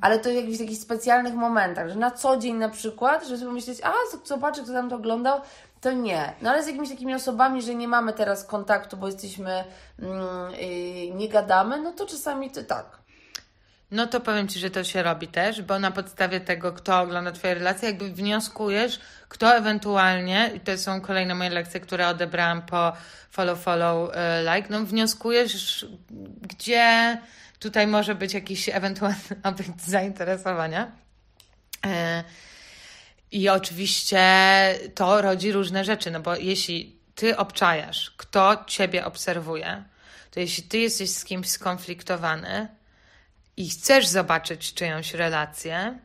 [0.00, 3.78] Ale to w jakichś specjalnych momentach, że na co dzień na przykład, żeby sobie myśleć,
[3.82, 3.92] a
[4.24, 5.40] zobaczę, kto tam to oglądał,
[5.80, 6.32] to nie.
[6.42, 9.64] No ale z jakimiś takimi osobami, że nie mamy teraz kontaktu, bo jesteśmy,
[9.98, 12.99] mm, y, nie gadamy, no to czasami to tak.
[13.90, 17.32] No to powiem Ci, że to się robi też, bo na podstawie tego, kto ogląda
[17.32, 22.92] Twoje relacje, jakby wnioskujesz, kto ewentualnie, i to są kolejne moje lekcje, które odebrałam po
[23.30, 25.86] follow, follow, e, like, no wnioskujesz,
[26.42, 27.18] gdzie
[27.58, 30.92] tutaj może być jakiś ewentualny obiekt zainteresowania.
[31.86, 32.24] E,
[33.32, 34.20] I oczywiście
[34.94, 39.84] to rodzi różne rzeczy, no bo jeśli ty obczajasz, kto ciebie obserwuje,
[40.30, 42.79] to jeśli ty jesteś z kimś skonfliktowany
[43.56, 45.98] i chcesz zobaczyć czyjąś relację,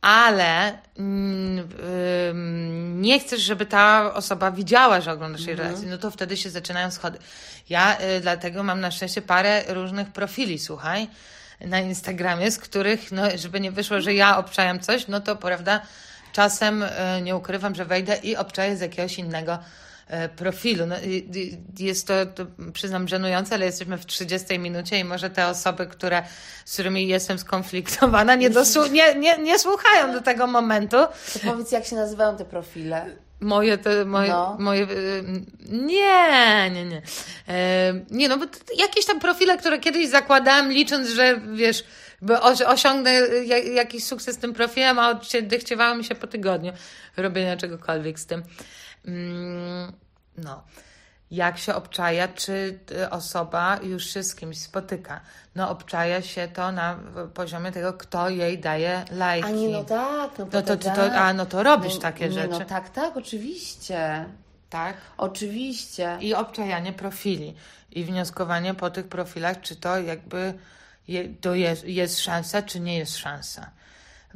[0.00, 1.68] ale mm,
[3.02, 6.90] nie chcesz, żeby ta osoba widziała, że oglądasz jej relację, no to wtedy się zaczynają
[6.90, 7.18] schody.
[7.68, 11.08] Ja y, dlatego mam na szczęście parę różnych profili, słuchaj,
[11.60, 15.80] na Instagramie, z których, no, żeby nie wyszło, że ja obczajam coś, no to prawda,
[16.32, 16.88] czasem y,
[17.22, 19.58] nie ukrywam, że wejdę i obczaję z jakiegoś innego
[20.36, 20.86] profilu.
[20.86, 20.96] No,
[21.78, 26.22] jest to, to, przyznam, żenujące, ale jesteśmy w 30 minucie i może te osoby, które,
[26.64, 30.96] z którymi jestem skonfliktowana, nie, dosłu- nie, nie, nie słuchają do tego momentu.
[31.32, 33.06] To powiedz, jak się nazywają te profile?
[33.40, 34.56] Moje, te, moje, No.
[34.60, 35.24] moje, y,
[35.68, 37.02] nie, nie, nie.
[37.48, 38.44] E, nie, no bo
[38.78, 41.84] jakieś tam profile, które kiedyś zakładałam, licząc, że wiesz,
[42.22, 43.12] bo osiągnę
[43.44, 46.72] ja- jakiś sukces z tym profilem, a odechciewało mi się po tygodniu
[47.16, 48.42] robienia czegokolwiek z tym.
[49.06, 49.92] Mm,
[50.38, 50.62] no.
[51.30, 55.20] Jak się obczaja, czy y, osoba już się z kimś spotyka?
[55.54, 56.98] No, obczaja się to na
[57.34, 59.48] poziomie tego, kto jej daje lajki.
[59.48, 60.96] A nie, no tak, no, No to tak.
[60.96, 62.48] to, a no to robisz No, takie nie, rzeczy.
[62.58, 64.26] No tak, tak, oczywiście.
[64.70, 64.96] tak.
[65.18, 66.18] Oczywiście.
[66.20, 67.54] I obczajanie profili.
[67.92, 70.54] I wnioskowanie po tych profilach, czy to jakby
[71.08, 73.70] je, to jest, jest szansa, czy nie jest szansa.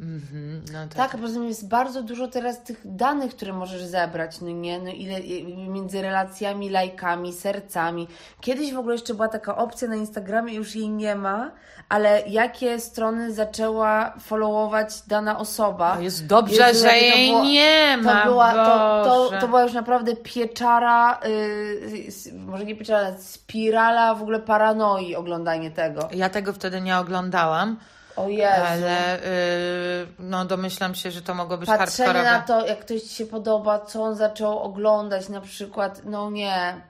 [0.00, 4.40] Mhm, no Tak, a poza tym jest bardzo dużo teraz tych danych, które możesz zebrać,
[4.40, 4.78] no nie?
[4.78, 5.20] No ile
[5.68, 8.08] między relacjami, lajkami, sercami.
[8.40, 11.50] Kiedyś w ogóle jeszcze była taka opcja na Instagramie, już jej nie ma,
[11.88, 15.96] ale jakie strony zaczęła followować dana osoba.
[16.00, 18.22] Jest dobrze, że jej było- nie ma.
[18.22, 24.22] To była, to, to, to była już naprawdę pieczara, yy, może nie pieczara, spirala w
[24.22, 26.08] ogóle paranoi oglądanie tego.
[26.12, 27.76] Ja tego wtedy nie oglądałam,
[28.24, 28.64] O Jezu.
[28.66, 32.38] ale y, no domyślam się, że to mogło być Patrzenie hardkorowe.
[32.38, 36.80] na to, jak ktoś Ci się podoba, co on zaczął oglądać na przykład, no nie.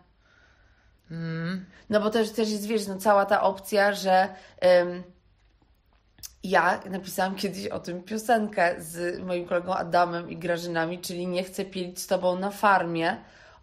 [1.10, 1.64] Mm.
[1.90, 4.28] No bo też, też jest, wiesz, no cała ta opcja, że
[4.82, 5.02] ym,
[6.44, 11.64] ja napisałam kiedyś o tym piosenkę z moim kolegą Adamem i Grażynami, czyli Nie chcę
[11.64, 13.16] pielić z Tobą na farmie,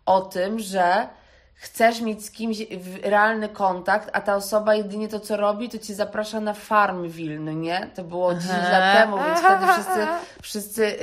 [0.06, 1.08] o tym, że
[1.58, 2.58] chcesz mieć z kimś
[3.04, 7.52] realny kontakt, a ta osoba jedynie to, co robi, to Cię zaprasza na Farmville, no
[7.52, 7.90] nie?
[7.96, 10.08] To było 10 lat temu, więc wtedy wszyscy,
[10.42, 10.98] wszyscy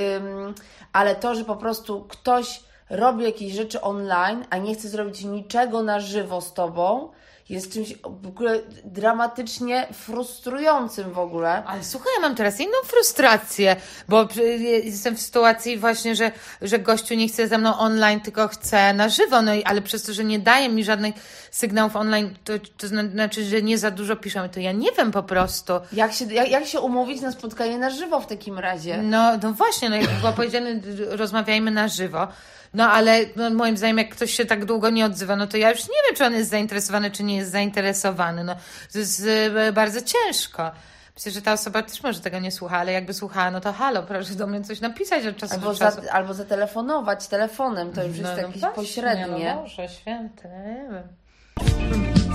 [0.92, 5.82] ale to, że po prostu ktoś robi jakieś rzeczy online, a nie chce zrobić niczego
[5.82, 7.10] na żywo z Tobą,
[7.48, 11.64] jest czymś w ogóle dramatycznie frustrującym w ogóle.
[11.64, 13.76] Ale słuchaj, ja mam teraz inną frustrację,
[14.09, 14.42] bo przy-
[14.85, 19.09] jestem w sytuacji właśnie, że, że gościu nie chce ze mną online, tylko chce na
[19.09, 21.14] żywo, no i ale przez to, że nie daje mi żadnych
[21.50, 25.11] sygnałów online, to, to zna- znaczy, że nie za dużo piszemy, to ja nie wiem
[25.12, 25.72] po prostu.
[25.92, 29.02] Jak się, jak, jak się umówić na spotkanie na żywo w takim razie?
[29.02, 30.70] No, no właśnie, no jak było powiedziane,
[31.09, 32.28] rozmawiajmy na żywo.
[32.74, 35.70] No ale no, moim zdaniem, jak ktoś się tak długo nie odzywa, no to ja
[35.70, 38.44] już nie wiem, czy on jest zainteresowany, czy nie jest zainteresowany.
[38.44, 38.54] No,
[38.92, 39.22] to jest
[39.56, 40.70] e, bardzo ciężko.
[41.16, 44.02] Myślę, że ta osoba też może tego nie słucha, ale jakby słuchała, no to halo,
[44.02, 46.00] proszę do mnie coś napisać od czasu Albo, do za, czasu.
[46.12, 49.54] albo zatelefonować telefonem, to już jest No, no jakieś właśnie, pośrednie.
[49.54, 51.08] No Boże święty, no nie wiem.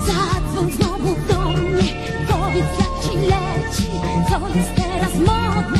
[0.06, 1.82] Zadzwoń znowu do mnie,
[2.28, 3.90] powiedz jak ci leci,
[4.30, 5.79] co jest teraz modne,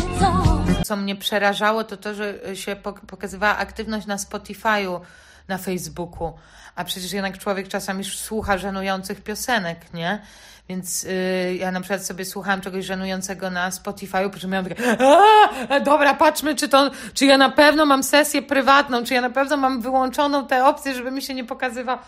[0.84, 0.96] co?
[0.96, 5.00] Mnie przerażało, to to, że się pok- pokazywała aktywność na Spotify'u,
[5.48, 6.32] na Facebooku.
[6.76, 10.22] A przecież jednak człowiek czasami słucha żenujących piosenek, nie?
[10.68, 14.96] Więc yy, ja na przykład sobie słuchałam czegoś żenującego na Spotify'u, po czym miałam takie,
[15.68, 19.30] "A, dobra, patrzmy, czy to, czy ja na pewno mam sesję prywatną, czy ja na
[19.30, 21.98] pewno mam wyłączoną tę opcję, żeby mi się nie pokazywał.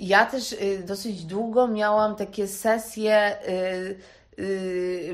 [0.00, 3.98] Ja też y, dosyć długo miałam takie sesje y,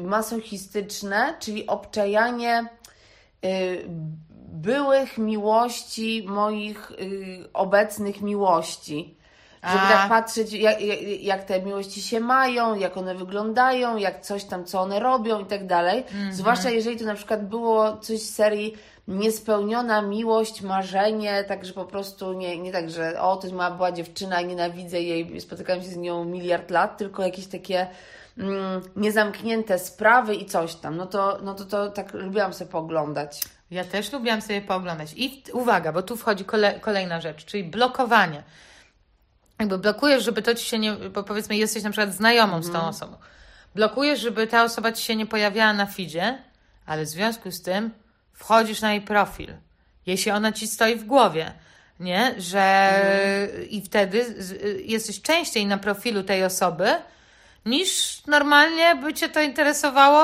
[0.02, 2.64] masochistyczne, czyli obczajanie
[3.44, 3.85] y,
[4.52, 9.16] byłych miłości moich y, obecnych miłości.
[9.64, 9.88] Żeby A.
[9.88, 10.76] tak patrzeć, jak,
[11.20, 15.44] jak, te miłości się mają, jak one wyglądają, jak coś tam, co one robią i
[15.44, 16.04] tak dalej.
[16.30, 18.76] Zwłaszcza jeżeli to na przykład było coś z serii
[19.08, 23.92] niespełniona miłość, marzenie, także po prostu nie, nie tak, że o, to jest moja była
[23.92, 27.87] dziewczyna i nienawidzę jej, spotykam się z nią miliard lat, tylko jakieś takie
[28.96, 30.96] niezamknięte sprawy i coś tam.
[30.96, 33.40] No to, no to, to tak lubiłam sobie pooglądać.
[33.70, 35.12] Ja też lubiłam sobie pooglądać.
[35.16, 38.42] I uwaga, bo tu wchodzi kole, kolejna rzecz, czyli blokowanie.
[39.58, 40.92] Jakby blokujesz, żeby to ci się nie.
[40.92, 43.16] Bo powiedzmy, jesteś na przykład znajomą z tą osobą.
[43.74, 46.38] Blokujesz, żeby ta osoba ci się nie pojawiała na feedzie,
[46.86, 47.90] ale w związku z tym
[48.32, 49.54] wchodzisz na jej profil.
[50.06, 51.52] Jeśli ona ci stoi w głowie,
[52.00, 52.34] nie?
[52.38, 52.90] Że
[53.70, 56.88] i wtedy z- jesteś częściej na profilu tej osoby,
[57.66, 60.22] niż normalnie by cię to interesowało,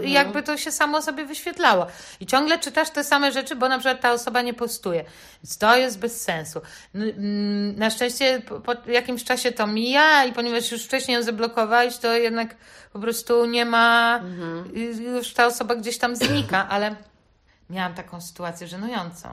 [0.00, 1.86] jakby to się samo sobie wyświetlało.
[2.20, 5.04] I ciągle czytasz te same rzeczy, bo na przykład ta osoba nie postuje.
[5.42, 6.60] Więc to jest bez sensu.
[6.94, 11.96] Mm, Na szczęście po, po jakimś czasie to mija i ponieważ już wcześniej ją zablokowałeś,
[11.98, 12.56] to jednak
[12.92, 14.20] po prostu nie ma,
[14.76, 16.96] y- już ta osoba gdzieś tam znika, ale
[17.70, 19.28] miałam taką sytuację żenującą,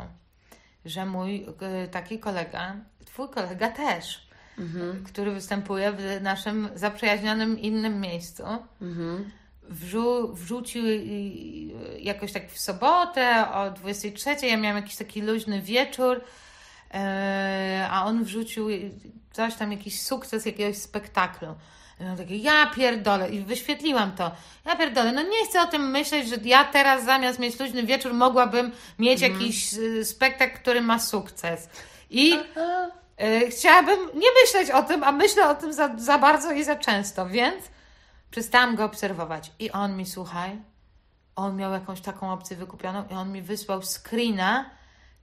[0.85, 1.45] że mój
[1.85, 4.28] y, taki kolega, twój kolega też,
[5.05, 8.43] który występuje w naszym zaprzyjaźnionym innym miejscu,
[9.69, 10.83] wrzu- wrzucił
[11.99, 16.21] jakoś tak w sobotę o 23, ja miałam jakiś taki luźny wieczór,
[16.93, 18.67] e, a on wrzucił
[19.31, 21.47] coś tam, jakiś sukces jakiegoś spektaklu.
[21.99, 24.31] I takie, ja pierdolę, i wyświetliłam to.
[24.65, 28.13] Ja pierdolę, no nie chcę o tym myśleć, że ja teraz zamiast mieć luźny wieczór,
[28.13, 31.69] mogłabym mieć jakiś y, spektakl, który ma sukces.
[32.09, 32.37] I y,
[33.49, 37.25] chciałabym nie myśleć o tym, a myślę o tym za, za bardzo i za często,
[37.25, 37.63] więc
[38.31, 39.51] przestałam go obserwować.
[39.59, 40.57] I on mi, słuchaj,
[41.35, 44.69] on miał jakąś taką opcję wykupioną i on mi wysłał screena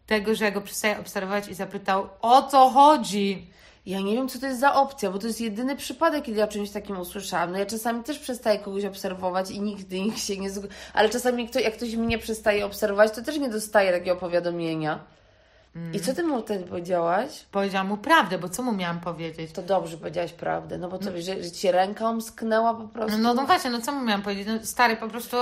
[0.07, 3.51] tego, że ja go przestaję obserwować i zapytał, o co chodzi?
[3.87, 6.47] Ja nie wiem, co to jest za opcja, bo to jest jedyny przypadek, kiedy ja
[6.47, 7.53] czymś takim usłyszałam.
[7.53, 10.51] No ja czasami też przestaję kogoś obserwować i nigdy nikt się nie...
[10.95, 15.05] Ale czasami jak ktoś mnie przestaje obserwować, to też nie dostaje takiego powiadomienia.
[15.93, 17.47] I co ty mu wtedy powiedziałaś?
[17.53, 19.53] Powiedziałam mu prawdę, bo co mu miałam powiedzieć?
[19.53, 23.19] To dobrze powiedziałaś prawdę, no bo to, że, że ci ręka omsknęła po prostu.
[23.19, 24.47] No, no właśnie, no co mu miałam powiedzieć?
[24.47, 25.37] No, stary, po prostu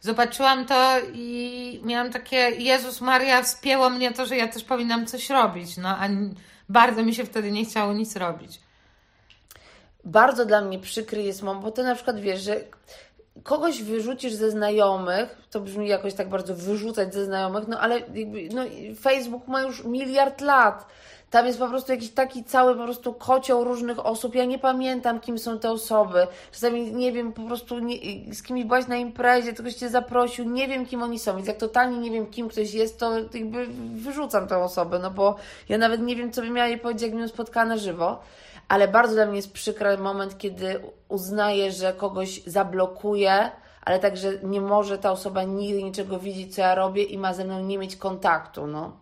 [0.00, 5.30] zobaczyłam to i miałam takie, Jezus Maria, wspięło mnie to, że ja też powinnam coś
[5.30, 6.08] robić, no a
[6.68, 8.60] bardzo mi się wtedy nie chciało nic robić.
[10.04, 12.60] Bardzo dla mnie przykry jest moment, bo ty na przykład wiesz, że
[13.42, 18.48] kogoś wyrzucisz ze znajomych, to brzmi jakoś tak bardzo wyrzucać ze znajomych, no ale jakby,
[18.54, 18.62] no,
[19.00, 20.86] Facebook ma już miliard lat.
[21.30, 24.34] Tam jest po prostu jakiś taki cały po prostu kocioł różnych osób.
[24.34, 26.26] Ja nie pamiętam, kim są te osoby.
[26.52, 27.96] Czasami nie wiem po prostu, nie,
[28.34, 31.36] z kim byłaś na imprezie, ktoś cię zaprosił, nie wiem, kim oni są.
[31.36, 35.36] Więc jak totalnie nie wiem, kim ktoś jest, to jakby wyrzucam tę osobę, no bo
[35.68, 38.18] ja nawet nie wiem, co bym miała jej powiedzieć, jakbym ją spotkała na żywo.
[38.68, 43.50] Ale bardzo dla mnie jest przykry moment, kiedy uznaję, że kogoś zablokuję,
[43.82, 47.44] ale także nie może ta osoba nigdy niczego widzieć, co ja robię i ma ze
[47.44, 48.96] mną nie mieć kontaktu, no.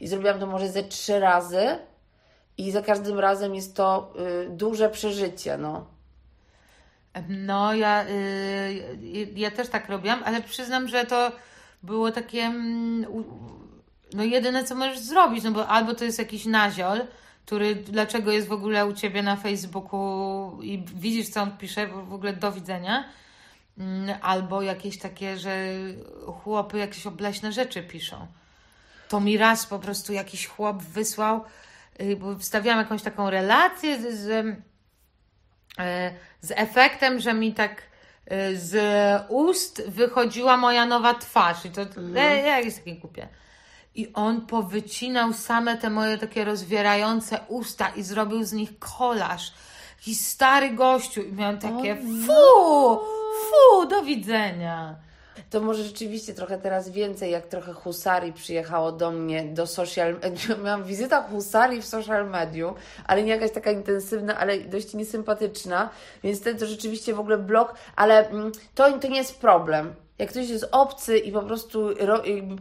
[0.00, 1.78] I zrobiłam to może ze trzy razy
[2.58, 4.12] i za każdym razem jest to
[4.44, 5.86] y, duże przeżycie, no.
[7.28, 11.32] No, ja, y, ja też tak robiłam, ale przyznam, że to
[11.82, 13.06] było takie, mm,
[14.14, 17.00] no jedyne co możesz zrobić, no bo albo to jest jakiś naziol,
[17.46, 22.12] który dlaczego jest w ogóle u Ciebie na Facebooku i widzisz, co on pisze, w
[22.12, 23.04] ogóle do widzenia,
[23.78, 25.66] Mm, albo jakieś takie, że
[26.42, 28.26] chłopy jakieś obleśne rzeczy piszą.
[29.08, 31.44] To mi raz po prostu jakiś chłop wysłał,
[32.00, 34.18] y, bo wstawiałam jakąś taką relację z,
[36.40, 37.82] z e, efektem, że mi tak
[38.26, 38.76] e, z
[39.28, 41.64] ust wychodziła moja nowa twarz.
[41.64, 41.82] I to
[42.16, 43.28] e, ja jest takie głupie.
[43.94, 49.52] I on powycinał same te moje takie rozwierające usta i zrobił z nich kolaż.
[49.98, 51.22] Jakiś stary gościu.
[51.22, 53.00] I miałam takie, fu,
[53.32, 54.94] Fu, do widzenia.
[55.50, 60.16] To może rzeczywiście trochę teraz więcej, jak trochę husarii przyjechało do mnie, do social...
[60.64, 62.74] Miałam wizytę husarii w social medium,
[63.06, 65.90] ale nie jakaś taka intensywna, ale dość niesympatyczna,
[66.24, 69.94] więc ten to rzeczywiście w ogóle blog, ale mm, to, to nie jest problem.
[70.22, 71.88] Jak ktoś jest obcy i po prostu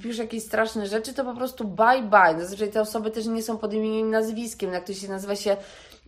[0.03, 2.39] pisze jakieś straszne rzeczy, to po prostu bye bye.
[2.39, 4.73] Zazwyczaj te osoby też nie są pod imieniem nazwiskiem.
[4.73, 5.57] Jak ktoś się nazywa się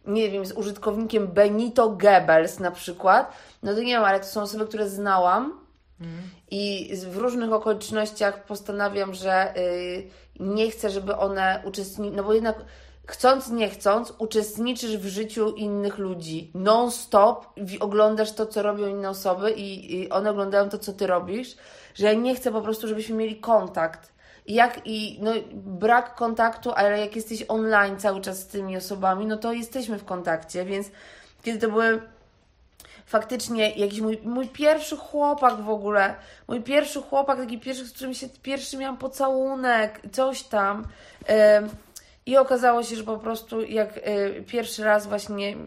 [0.07, 3.33] nie wiem, z użytkownikiem Benito Goebbels na przykład,
[3.63, 5.59] no to nie wiem, ale to są osoby, które znałam
[6.51, 10.07] i w różnych okolicznościach postanawiam, że y,
[10.39, 12.55] nie chcę, żeby one uczestniczyły, no bo jednak
[13.07, 16.51] chcąc, nie chcąc, uczestniczysz w życiu innych ludzi.
[16.53, 17.45] Non-stop
[17.79, 21.55] oglądasz to, co robią inne osoby i, i one oglądają to, co ty robisz,
[21.95, 24.13] że ja nie chcę po prostu, żebyśmy mieli kontakt.
[24.45, 29.25] I jak i no, brak kontaktu, ale jak jesteś online cały czas z tymi osobami,
[29.25, 30.87] no to jesteśmy w kontakcie, więc
[31.43, 32.01] kiedy to były
[33.05, 36.15] faktycznie jakiś mój, mój pierwszy chłopak w ogóle,
[36.47, 40.87] mój pierwszy chłopak, taki pierwszy, z którym się pierwszy miałam pocałunek, coś tam.
[42.25, 45.57] I okazało się, że po prostu jak y, pierwszy raz właśnie y, y,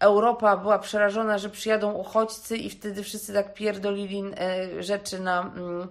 [0.00, 4.24] Europa była przerażona, że przyjadą uchodźcy i wtedy wszyscy tak pierdolili
[4.78, 5.88] y, rzeczy na mm,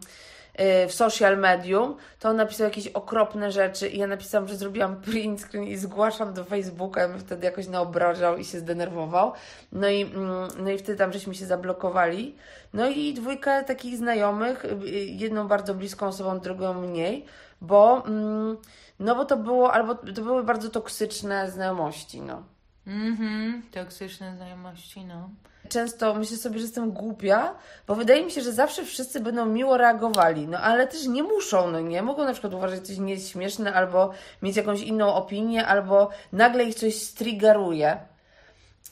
[0.87, 5.41] w social medium, to on napisał jakieś okropne rzeczy i ja napisałam, że zrobiłam print
[5.41, 9.31] screen i zgłaszam do Facebooka, i wtedy jakoś naobrażał i się zdenerwował.
[9.71, 12.35] No i, mm, no i wtedy tam żeśmy się zablokowali.
[12.73, 17.25] No i dwójka takich znajomych, y, jedną bardzo bliską osobą, drugą mniej,
[17.61, 18.57] bo, mm,
[18.99, 22.43] no bo to było, albo to były bardzo toksyczne znajomości, no.
[22.89, 25.29] Mhm, toksyczne znajomości, no
[25.69, 27.55] często myślę sobie, że jestem głupia,
[27.87, 31.71] bo wydaje mi się, że zawsze wszyscy będą miło reagowali, no ale też nie muszą,
[31.71, 32.01] no nie?
[32.01, 34.11] Mogą na przykład uważać coś nieśmieszne, albo
[34.41, 37.97] mieć jakąś inną opinię, albo nagle ich coś striggeruje.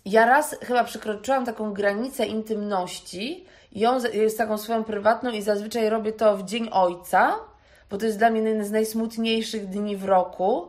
[0.06, 6.12] Ja raz chyba przekroczyłam taką granicę intymności, ją jest taką swoją prywatną i zazwyczaj robię
[6.12, 7.36] to w Dzień Ojca,
[7.90, 10.68] bo to jest dla mnie jeden z najsmutniejszych dni w roku,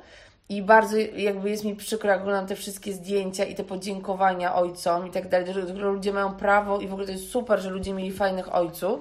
[0.49, 5.07] i bardzo jakby jest mi przykro, jak oglądam te wszystkie zdjęcia i te podziękowania ojcom
[5.07, 7.95] i tak dalej, że ludzie mają prawo i w ogóle to jest super, że ludzie
[7.95, 9.01] mieli fajnych ojców.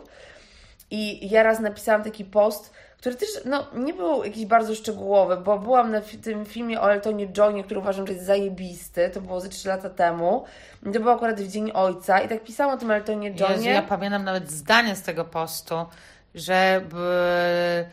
[0.92, 5.60] I ja raz napisałam taki post, który też no, nie był jakiś bardzo szczegółowy, bo
[5.60, 9.50] byłam na tym filmie o Eltonie Johnie, który uważam, że jest zajebisty, to było ze
[9.50, 10.44] 3 lata temu.
[10.94, 13.56] To było akurat w Dzień Ojca i tak pisałam o tym Eltonie Johnie.
[13.56, 15.76] Jezu, ja pamiętam nawet zdanie z tego postu,
[16.36, 16.82] że...
[16.90, 17.86] By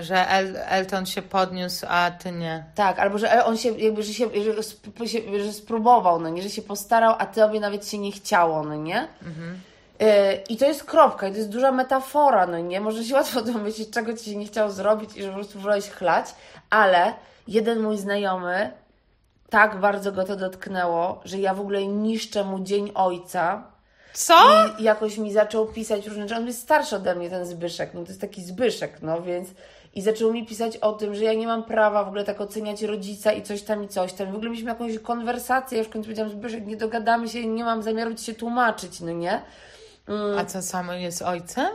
[0.00, 2.64] że El, Elton się podniósł, a ty nie.
[2.74, 4.62] Tak, albo że on się jakby, że się, że,
[5.44, 9.08] że spróbował, no nie, że się postarał, a tobie nawet się nie chciało, no nie?
[9.22, 9.60] Mhm.
[10.00, 12.80] E, I to jest kropka, i to jest duża metafora, no nie?
[12.80, 15.90] Może się łatwo domyślić, czego ci się nie chciało zrobić i że po prostu wolałeś
[15.90, 16.26] chlać,
[16.70, 17.14] ale
[17.48, 18.70] jeden mój znajomy
[19.50, 23.62] tak bardzo go to dotknęło, że ja w ogóle niszczę mu Dzień Ojca,
[24.14, 24.34] co?
[24.78, 26.40] I jakoś mi zaczął pisać różne rzeczy.
[26.40, 27.94] On jest starszy ode mnie, ten Zbyszek.
[27.94, 29.48] No to jest taki Zbyszek, no więc.
[29.94, 32.82] I zaczął mi pisać o tym, że ja nie mam prawa w ogóle tak oceniać
[32.82, 34.32] rodzica i coś tam i coś tam.
[34.32, 35.78] W ogóle mieliśmy jakąś konwersację.
[35.78, 39.12] Ja w końcu powiedziałam, Zbyszek, nie dogadamy się, nie mam zamiaru ci się tłumaczyć, no
[39.12, 39.42] nie?
[40.08, 40.38] Mm.
[40.38, 41.68] A co samo jest ojcem?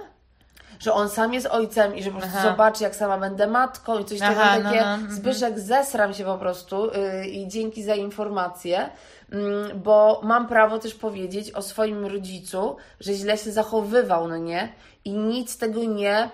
[0.80, 2.50] że on sam jest ojcem i że po prostu Aha.
[2.50, 4.42] zobaczy, jak sama będę matką i coś takiego.
[4.42, 5.14] Takie no, no.
[5.16, 8.90] Zbyszek, zesram się po prostu yy, i dzięki za informację.
[9.32, 14.74] Mm, bo mam prawo też powiedzieć o swoim rodzicu, że źle się zachowywał, no nie?
[15.06, 16.30] I nic tego nie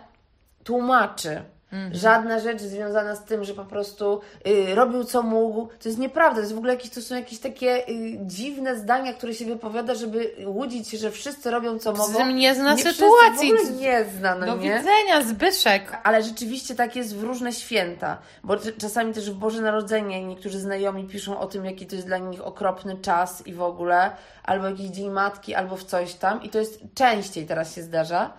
[0.64, 1.44] tłumaczy.
[1.76, 1.96] Mhm.
[1.96, 6.36] Żadna rzecz związana z tym, że po prostu y, robił co mógł, to jest nieprawda.
[6.36, 9.96] To jest w ogóle jakieś, to są jakieś takie y, dziwne zdania, które się wypowiada,
[9.96, 12.06] żeby łudzić się, że wszyscy robią co mogą.
[12.06, 13.52] Zresztą nie zna nie sytuacji.
[13.52, 14.78] W ogóle nie zna, no Do nie?
[14.78, 15.98] widzenia, Zbyszek.
[16.04, 21.04] Ale rzeczywiście tak jest w różne święta, bo czasami też w Boże Narodzenie niektórzy znajomi
[21.04, 24.12] piszą o tym, jaki to jest dla nich okropny czas i w ogóle,
[24.44, 28.34] albo jakiś Dzień Matki, albo w coś tam i to jest częściej teraz się zdarza.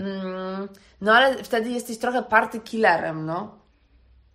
[0.00, 0.68] Mm,
[1.00, 3.60] no ale wtedy jesteś trochę party killerem, no.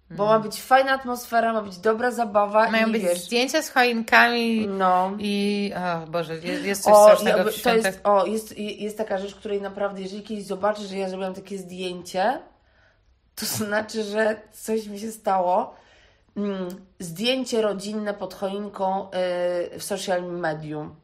[0.10, 0.36] Bo mm.
[0.36, 2.72] ma być fajna atmosfera, ma być dobra zabawa.
[2.72, 4.68] Mają i, być wiesz, zdjęcia z choinkami.
[4.68, 5.12] No.
[5.20, 5.74] I.
[6.04, 9.62] O Boże, jest coś o, strasznego ja, to jest, O, jest, jest taka rzecz, której
[9.62, 12.42] naprawdę, jeżeli kiedyś zobaczysz, że ja zrobiłam takie zdjęcie,
[13.36, 15.76] to znaczy, że coś mi się stało.
[16.38, 19.10] Mm, zdjęcie rodzinne pod choinką
[19.72, 20.96] yy, w social medium.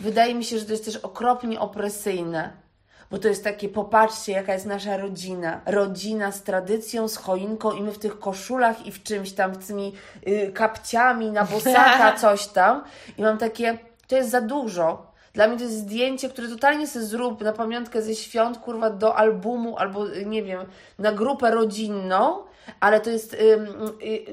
[0.00, 2.67] Wydaje mi się, że to jest też okropnie opresyjne
[3.10, 5.60] bo to jest takie, popatrzcie, jaka jest nasza rodzina.
[5.66, 9.66] Rodzina z tradycją, z choinką i my w tych koszulach i w czymś tam, z
[9.66, 9.92] tymi
[10.28, 12.84] y, kapciami na bosaka, coś tam.
[13.18, 13.78] I mam takie,
[14.08, 15.08] to jest za dużo.
[15.32, 19.16] Dla mnie to jest zdjęcie, które totalnie sobie zrób na pamiątkę ze świąt, kurwa, do
[19.16, 20.60] albumu albo, y, nie wiem,
[20.98, 22.38] na grupę rodzinną,
[22.80, 23.58] ale to jest, y,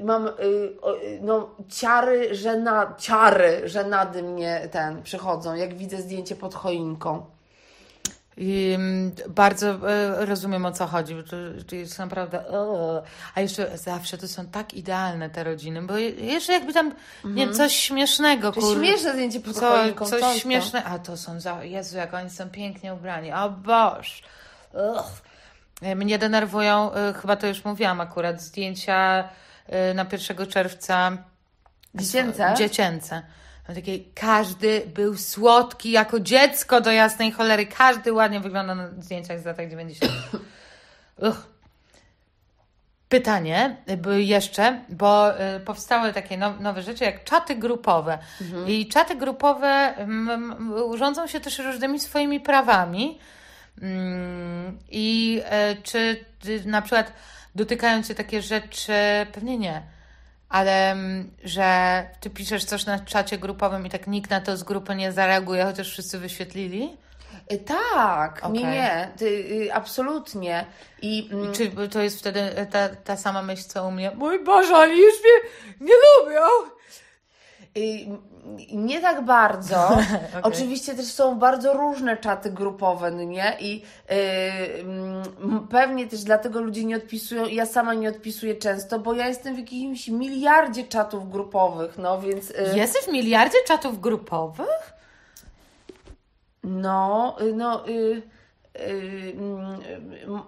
[0.02, 0.30] mam,
[1.20, 7.35] no, ciary, żena, ciary, żenady mnie ten, przychodzą, jak widzę zdjęcie pod choinką.
[8.36, 12.48] I mm, bardzo e, rozumiem o co chodzi, bo to, to jest naprawdę.
[12.48, 13.02] o.
[13.34, 17.46] A jeszcze zawsze to są tak idealne te rodziny, bo je- jeszcze jakby tam nie
[17.46, 18.76] wiem, coś śmiesznego, kur...
[18.76, 20.38] śmieszne zdjęcie pod co, coś co to?
[20.38, 20.84] śmieszne.
[20.84, 21.64] A to są za.
[21.64, 23.32] Jezu, jak oni są pięknie ubrani.
[23.32, 24.22] O Boż.
[24.72, 25.06] Ugh.
[25.82, 29.28] E, Mnie denerwują, e, chyba to już mówiłam akurat, zdjęcia
[29.66, 31.18] e, na 1 czerwca
[31.94, 32.54] Dziecięce?
[32.58, 33.22] Dziecięce.
[33.68, 37.66] No takie, każdy był słodki jako dziecko do jasnej cholery.
[37.66, 40.12] Każdy ładnie wygląda na zdjęciach z lat 90.
[41.28, 41.56] Uch.
[43.08, 43.76] Pytanie
[44.16, 48.18] jeszcze, bo y, powstały takie now, nowe rzeczy jak czaty grupowe.
[48.66, 53.18] I czaty grupowe mm, mm, rządzą się też różnymi swoimi prawami.
[53.82, 56.24] Mm, I e, czy
[56.64, 57.12] na przykład
[57.54, 58.92] dotykają cię takie rzeczy,
[59.32, 59.82] pewnie nie,
[60.56, 64.62] ale mm, że ty piszesz coś na czacie grupowym i tak nikt na to z
[64.62, 66.96] grupy nie zareaguje, chociaż wszyscy wyświetlili?
[67.52, 68.64] Y, Tak, nie, Okej.
[68.64, 70.64] nie, ty, y, absolutnie.
[71.02, 74.10] I mm, Czy to jest wtedy ta, ta sama myśl, co u mnie?
[74.14, 75.50] Mój Boże, oni już mnie
[75.80, 76.75] nie lubią!
[78.72, 79.98] Nie tak bardzo.
[80.42, 83.56] Oczywiście też są bardzo różne czaty grupowe, no nie?
[83.60, 84.14] I y,
[84.80, 89.54] mm, pewnie też dlatego ludzie nie odpisują, ja sama nie odpisuję często, bo ja jestem
[89.54, 92.50] w jakimś miliardzie czatów grupowych, no więc...
[92.50, 94.92] y, Jesteś w miliardzie czatów grupowych?
[96.64, 98.22] No, y, no, y,
[98.76, 99.80] y, mm,
[100.26, 100.42] m-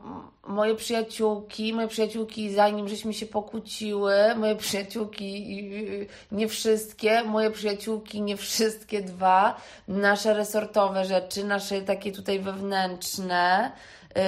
[0.49, 8.23] moje przyjaciółki, moje przyjaciółki, zanim żeśmy się pokłóciły, moje przyjaciółki, y, nie wszystkie, moje przyjaciółki,
[8.23, 13.73] nie wszystkie dwa, nasze resortowe rzeczy, nasze takie tutaj wewnętrzne,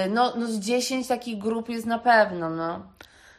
[0.05, 2.81] y, no, no z 10 takich grup jest na pewno, no.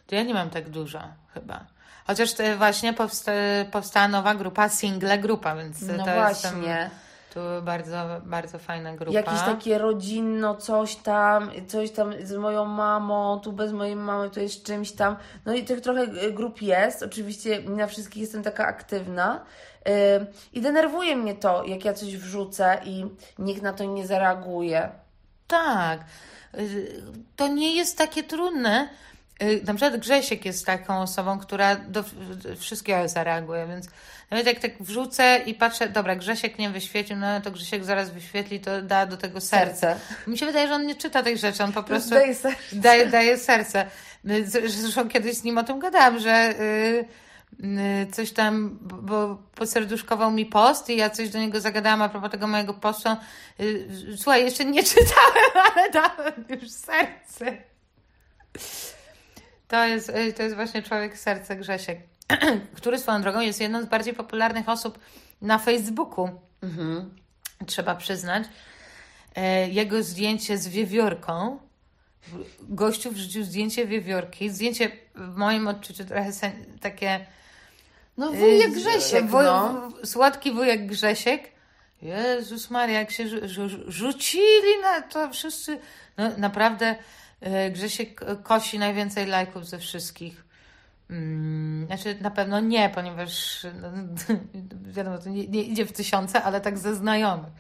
[0.07, 1.01] To ja nie mam tak dużo,
[1.35, 1.65] chyba.
[2.07, 3.33] Chociaż to właśnie powsta
[3.73, 6.91] powstała nowa grupa, single grupa, więc No to jest właśnie.
[7.35, 9.13] Tu bardzo, bardzo fajna grupa.
[9.19, 14.41] Jakieś takie rodzinno, coś tam, coś tam z moją mamą, tu bez mojej mamy, to
[14.41, 15.17] jest czymś tam.
[15.45, 17.03] No i tych trochę y, grup jest.
[17.03, 19.45] Oczywiście na wszystkich jestem taka aktywna.
[20.53, 23.05] I denerwuje mnie to, jak ja coś wrzucę i
[23.39, 24.89] nikt na to nie zareaguje.
[25.47, 26.01] Tak.
[26.59, 27.03] Y,
[27.37, 28.89] To nie jest takie trudne.
[29.43, 32.05] Y, Na przykład Grzesiek jest taką osobą, która do
[32.59, 33.87] wszystkiego zareaguje, więc
[34.31, 38.61] nawet jak tak wrzucę i patrzę, dobra, Grzesiek nie wyświetlił, no to Grzesiek zaraz wyświetli,
[38.61, 39.77] to da do tego serce.
[39.81, 40.31] Serce.
[40.31, 42.59] Mi się wydaje, że on nie czyta tych rzeczy, on po prostu Daje serce.
[42.73, 43.87] daje, daje serce.
[44.31, 47.05] Y, Zresztą kiedyś z nim o tym gadałam, że y,
[48.13, 52.47] coś tam, bo- poserduszkował mi post i ja coś do niego zagadałam a propos tego
[52.47, 53.09] mojego postu.
[54.17, 57.57] Słuchaj, jeszcze nie czytałem, ale dałem już serce.
[59.73, 61.99] To jest, y, to jest właśnie człowiek serce Grzesiek,
[62.77, 64.99] który swoją drogą jest jedną z bardziej popularnych osób
[65.43, 66.29] na Facebooku.
[67.67, 68.45] Trzeba przyznać.
[69.37, 71.59] E, Jego zdjęcie z wiewiórką.
[72.61, 74.51] Gościu wrzucił zdjęcie wiewiórki.
[74.51, 76.31] Zdjęcie w moim odczuciu trochę
[76.81, 77.27] takie.
[78.17, 79.93] No wujek y, Grzesiek, wuj- no.
[80.05, 81.53] Słodki wujek Grzesiek.
[82.03, 85.79] Jezus Maria, jak się rzu- rzu- rzucili na to wszyscy.
[86.17, 86.97] No naprawdę
[87.71, 90.45] Grzesiek kosi najwięcej lajków ze wszystkich.
[91.11, 93.89] Mm, Znaczy na pewno nie, ponieważ no,
[94.97, 97.51] wiadomo, to nie, nie idzie w tysiące, ale tak ze znajomych.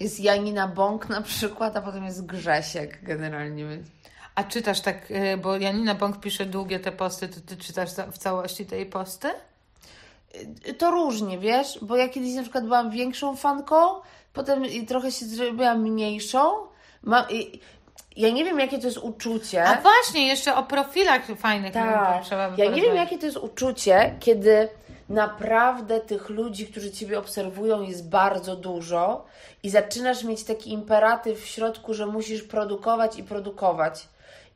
[0.00, 3.64] Jest Janina Bąk na przykład, a potem jest Grzesiek generalnie.
[4.34, 8.18] A czytasz tak, y, bo Janina Bąk pisze długie te posty, to ty czytasz w
[8.18, 9.28] całości tej posty?
[10.78, 13.76] To różnie, wiesz, bo ja kiedyś na przykład byłam większą fanką,
[14.32, 16.52] potem trochę się zrobiłam mniejszą.
[17.02, 17.60] Ma, i,
[18.16, 19.64] ja nie wiem, jakie to jest uczucie.
[19.64, 22.24] A właśnie, jeszcze o profilach fajnych Tak.
[22.24, 23.04] trzeba by Ja nie wiem, porozmawiać.
[23.10, 24.68] jakie to jest uczucie, kiedy
[25.08, 29.24] naprawdę tych ludzi, którzy Ciebie obserwują, jest bardzo dużo
[29.62, 34.08] i zaczynasz mieć taki imperatyw w środku, że musisz produkować i produkować.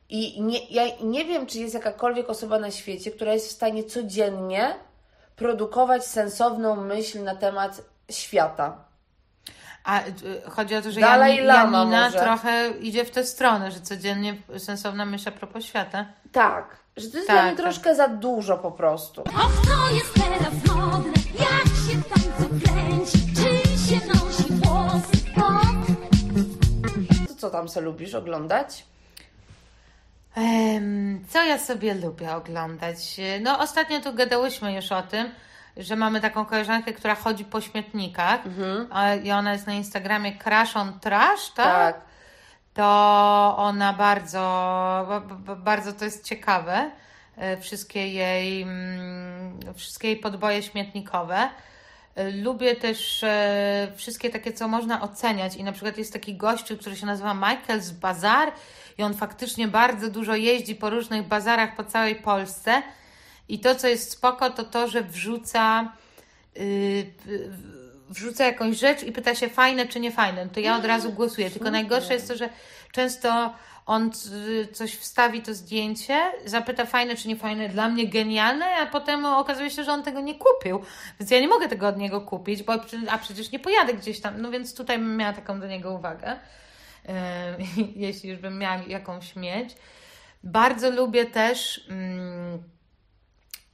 [0.09, 3.83] I nie, ja nie wiem, czy jest jakakolwiek osoba na świecie, która jest w stanie
[3.83, 4.75] codziennie
[5.35, 7.81] produkować sensowną myśl na temat
[8.11, 8.77] świata.
[9.85, 10.11] A y,
[10.49, 12.19] chodzi o to, że Dalaj Jani, Lama Janina może.
[12.19, 16.05] trochę idzie w tę stronę, że codziennie sensowna myśl a propos świata.
[16.31, 17.65] Tak, że to jest Tak, dla mnie tak.
[17.65, 19.23] troszkę za dużo po prostu.
[19.27, 21.13] A kto jest teraz modny?
[21.39, 23.17] Jak się w tańcu kręci?
[23.35, 25.25] Czy się nosi włosy?
[27.27, 28.85] To co tam sobie lubisz oglądać?
[31.29, 32.97] Co ja sobie lubię oglądać?
[33.41, 35.29] No, ostatnio tu gadałyśmy już o tym,
[35.77, 38.39] że mamy taką koleżankę, która chodzi po śmietnikach
[38.91, 41.65] a, i ona jest na Instagramie Crash on Trash, tak?
[41.95, 42.01] Tak.
[42.73, 44.39] To ona bardzo,
[45.09, 46.91] ba- ba- bardzo to jest ciekawe.
[47.37, 51.49] e, Wszystkie jej, mm, wszystkie jej podboje śmietnikowe.
[52.15, 55.55] E, Lubię też e, wszystkie takie, co można oceniać.
[55.55, 58.51] I na przykład jest taki gościu, który się nazywa Michael z Bazar
[58.97, 62.81] i on faktycznie bardzo dużo jeździ po różnych bazarach po całej Polsce.
[63.49, 65.91] I to, co jest spoko, to to, że wrzuca
[66.55, 67.13] yy,
[68.09, 71.51] wrzuca jakąś rzecz i pyta się fajne czy nie fajne, to ja od razu głosuję.
[71.51, 72.49] Tylko najgorsze jest to, że
[72.91, 73.53] często
[73.85, 74.11] on
[74.73, 79.69] coś wstawi to zdjęcie, zapyta fajne czy nie fajne, dla mnie genialne, a potem okazuje
[79.69, 80.81] się, że on tego nie kupił.
[81.19, 82.73] Więc ja nie mogę tego od niego kupić, bo
[83.09, 84.41] a przecież nie pojadę gdzieś tam.
[84.41, 86.39] No więc tutaj bym miała taką do niego uwagę.
[87.05, 87.13] Yy,
[88.05, 89.75] jeśli już bym miała jakąś mieć.
[90.43, 92.63] Bardzo lubię też mm,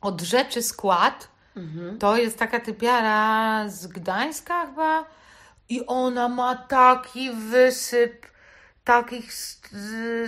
[0.01, 1.27] od rzeczy skład.
[1.99, 5.05] To jest taka typiara z Gdańska chyba.
[5.69, 8.31] I ona ma taki wysyp
[8.83, 9.33] takich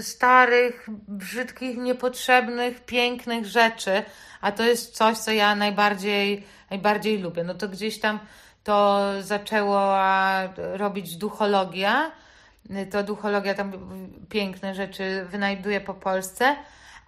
[0.02, 4.04] starych, brzydkich, niepotrzebnych, pięknych rzeczy,
[4.42, 7.44] a to jest coś, co ja najbardziej, najbardziej lubię.
[7.44, 8.20] No to gdzieś tam
[8.64, 9.96] to zaczęło
[10.56, 12.12] robić duchologia,
[12.92, 13.72] to duchologia tam
[14.30, 16.56] piękne rzeczy wynajduje po Polsce,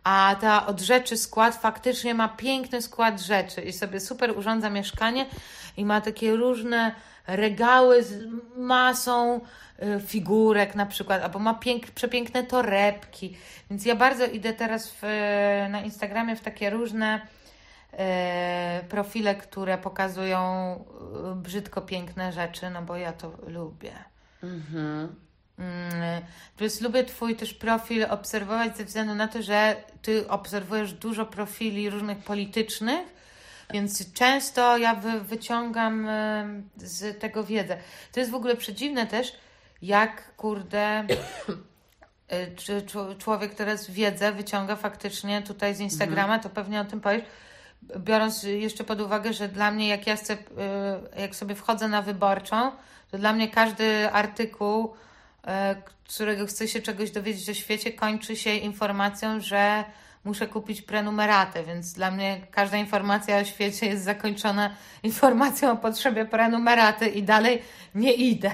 [0.05, 5.25] a ta od rzeczy skład faktycznie ma piękny skład rzeczy i sobie super urządza mieszkanie
[5.77, 6.95] i ma takie różne
[7.27, 8.27] regały z
[8.57, 9.41] masą
[9.97, 13.37] y, figurek na przykład, albo ma pięk, przepiękne torebki.
[13.69, 15.03] Więc ja bardzo idę teraz w,
[15.69, 17.21] na Instagramie w takie różne
[17.91, 20.39] e, profile, które pokazują
[21.31, 23.93] e, brzydko piękne rzeczy, no bo ja to lubię.
[24.43, 25.15] Mm,
[26.57, 31.89] Plus lubię Twój też profil obserwować ze względu na to, że Ty obserwujesz dużo profili
[31.89, 33.15] różnych politycznych,
[33.73, 36.07] więc często ja wy, wyciągam
[36.77, 37.77] z tego wiedzę.
[38.11, 39.33] To jest w ogóle przedziwne też,
[39.81, 41.03] jak kurde
[42.33, 47.01] y, czy czł- człowiek teraz wiedzę wyciąga faktycznie tutaj z Instagrama, to pewnie o tym
[47.01, 47.23] powiesz.
[47.97, 50.37] Biorąc jeszcze pod uwagę, że dla mnie, jak ja chcę, y,
[51.21, 52.71] jak sobie wchodzę na wyborczą,
[53.11, 54.93] to dla mnie każdy artykuł,
[56.07, 59.83] którego chcę się czegoś dowiedzieć o świecie, kończy się informacją, że
[60.23, 66.25] muszę kupić prenumeratę, więc dla mnie każda informacja o świecie jest zakończona informacją o potrzebie
[66.25, 67.61] prenumeraty i dalej
[67.95, 68.51] nie idę.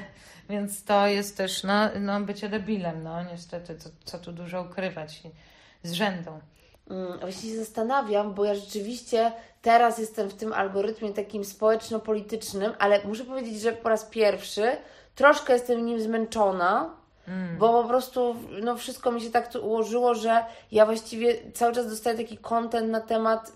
[0.49, 5.21] Więc to jest też no, no, bycie debilem, no niestety, co tu dużo ukrywać
[5.83, 6.39] z rzędą.
[6.89, 9.31] Mm, Właśnie się zastanawiam, bo ja rzeczywiście
[9.61, 14.77] teraz jestem w tym algorytmie takim społeczno-politycznym, ale muszę powiedzieć, że po raz pierwszy
[15.21, 16.89] troszkę jestem nim zmęczona,
[17.57, 22.17] bo po prostu no, wszystko mi się tak ułożyło, że ja właściwie cały czas dostaję
[22.17, 23.51] taki content na temat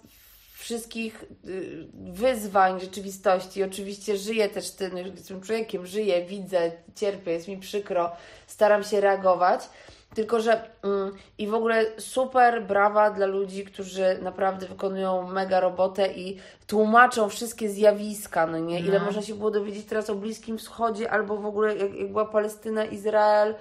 [0.54, 3.64] wszystkich y, wyzwań rzeczywistości.
[3.64, 4.92] Oczywiście żyję też tym,
[5.28, 8.12] tym człowiekiem, żyję, widzę, cierpię, jest mi przykro,
[8.48, 9.70] staram się reagować.
[10.16, 16.14] Tylko, że mm, i w ogóle super brawa dla ludzi, którzy naprawdę wykonują mega robotę
[16.14, 18.80] i tłumaczą wszystkie zjawiska, no nie?
[18.80, 22.26] Ile można się było dowiedzieć teraz o Bliskim Wschodzie, albo w ogóle jak, jak była
[22.26, 23.56] Palestyna, Izrael,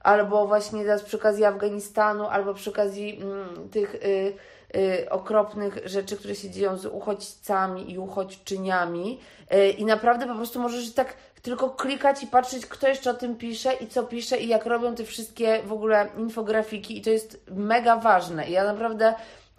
[0.00, 4.32] albo właśnie teraz przy okazji Afganistanu, albo przy okazji mm, tych y,
[4.76, 9.20] y, okropnych rzeczy, które się dzieją z uchodźcami i uchodźczyniami.
[9.54, 11.14] Y, I naprawdę po prostu możesz tak
[11.46, 14.94] tylko klikać i patrzeć, kto jeszcze o tym pisze i co pisze i jak robią
[14.94, 18.48] te wszystkie w ogóle infografiki i to jest mega ważne.
[18.48, 19.14] I ja naprawdę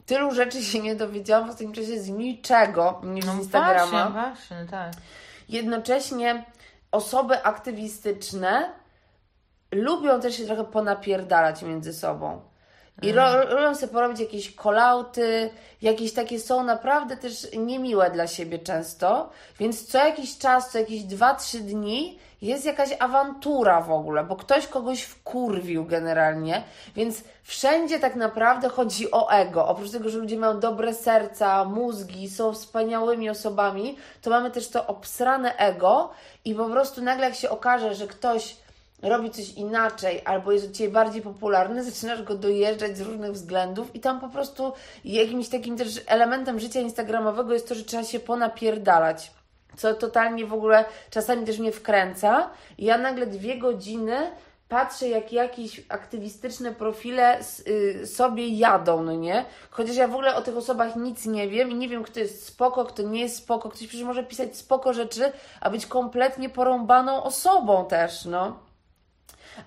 [0.05, 4.71] tylu rzeczy się nie dowiedziałam w ostatnim czasie z niczego niż z Instagrama Właśnie, właśnie,
[4.71, 4.93] tak.
[5.49, 6.45] jednocześnie
[6.91, 8.71] osoby aktywistyczne
[9.71, 12.41] lubią też się trochę ponapierdalać między sobą.
[13.01, 15.49] I ro, lubią sobie porobić jakieś kolauty,
[15.81, 19.29] jakieś takie są naprawdę też niemiłe dla siebie często,
[19.59, 24.67] więc co jakiś czas, co jakieś 2-3 dni jest jakaś awantura w ogóle, bo ktoś
[24.67, 26.63] kogoś wkurwił generalnie,
[26.95, 29.67] więc wszędzie tak naprawdę chodzi o ego.
[29.67, 34.87] Oprócz tego, że ludzie mają dobre serca, mózgi, są wspaniałymi osobami, to mamy też to
[34.87, 36.09] obsrane ego
[36.45, 38.55] i po prostu nagle jak się okaże, że ktoś
[39.01, 43.95] robi coś inaczej, albo jest od Ciebie bardziej popularny, zaczynasz go dojeżdżać z różnych względów
[43.95, 44.73] i tam po prostu
[45.05, 49.31] jakimś takim też elementem życia instagramowego jest to, że trzeba się ponapierdalać.
[49.77, 52.49] Co totalnie w ogóle czasami też mnie wkręca.
[52.77, 54.31] I ja nagle dwie godziny
[54.69, 59.45] patrzę, jak jakieś aktywistyczne profile y, sobie jadą, no nie?
[59.69, 62.47] Chociaż ja w ogóle o tych osobach nic nie wiem i nie wiem, kto jest
[62.47, 63.69] spoko, kto nie jest spoko.
[63.69, 65.31] Ktoś przecież może pisać spoko rzeczy,
[65.61, 68.66] a być kompletnie porąbaną osobą też, no.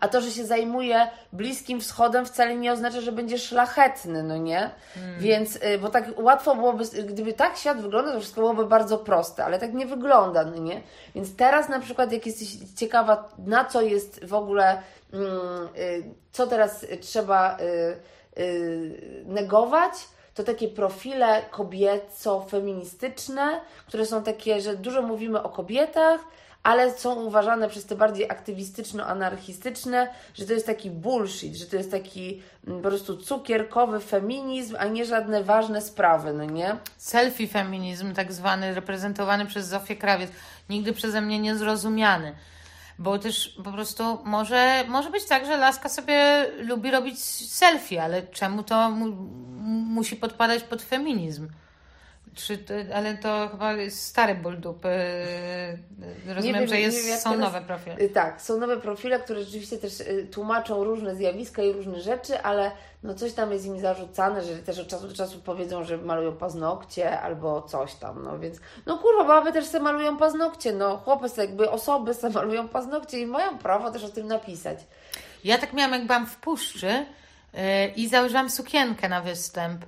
[0.00, 4.70] A to, że się zajmuje Bliskim Wschodem wcale nie oznacza, że będzie szlachetny, no nie?
[5.18, 9.44] Więc, y, bo tak łatwo byłoby, gdyby tak świat wyglądał, to wszystko byłoby bardzo proste,
[9.44, 10.82] ale tak nie wygląda, no nie?
[11.14, 14.82] Więc teraz na przykład, jak jesteś ciekawa, na co jest w ogóle,
[15.12, 15.28] mm,
[15.76, 19.92] y, co teraz trzeba y, negować,
[20.34, 26.20] to takie profile kobieco-feministyczne, które są takie, że dużo mówimy o kobietach,
[26.62, 31.90] ale są uważane przez te bardziej aktywistyczno-anarchistyczne, że to jest taki bullshit, że to jest
[31.90, 36.76] taki mm, po prostu cukierkowy feminizm, a nie żadne ważne sprawy, no nie?
[36.96, 40.30] Selfie feminizm, tak zwany, reprezentowany przez Zofię Krawiec,
[40.68, 42.34] nigdy przeze mnie niezrozumiany.
[43.00, 47.18] Bo też po prostu może, może być tak, że laska sobie lubi robić
[47.52, 49.06] selfie, ale czemu to mu,
[49.66, 51.48] musi podpadać pod feminizm?
[52.34, 52.64] Czy
[52.94, 54.88] ale to chyba jest stary ból dupy.
[56.26, 57.96] Rozumiem, wiem, że jest, wiem, są teraz- nowe profile.
[57.98, 62.42] Y, Tak, są nowe profile, które rzeczywiście też y, tłumaczą różne zjawiska i różne rzeczy,
[62.42, 62.70] ale
[63.02, 66.36] no coś tam jest im zarzucane, że też od czasu do czasu powiedzą, że malują
[66.36, 71.28] paznokcie albo coś tam, no więc no kurwa, baby też se malują paznokcie, no chłopy
[71.28, 74.78] se jakby osoby se malują paznokcie i mają prawo też o tym napisać.
[75.44, 77.06] Ja tak miałam, jak byłam w puszczy
[77.54, 77.60] yy,
[77.96, 79.84] i założyłam sukienkę na występ.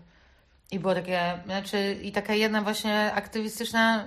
[0.72, 4.04] I takie, znaczy, i taka jedna właśnie aktywistyczna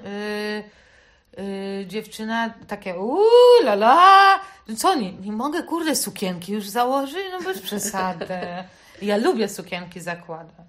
[1.38, 6.70] yy, yy, dziewczyna, takie uuu, la la, no co, nie, nie mogę, kurde, sukienki już
[6.70, 7.18] założyć?
[7.32, 8.28] No bez przesady.
[9.02, 10.66] Ja lubię sukienki zakładać.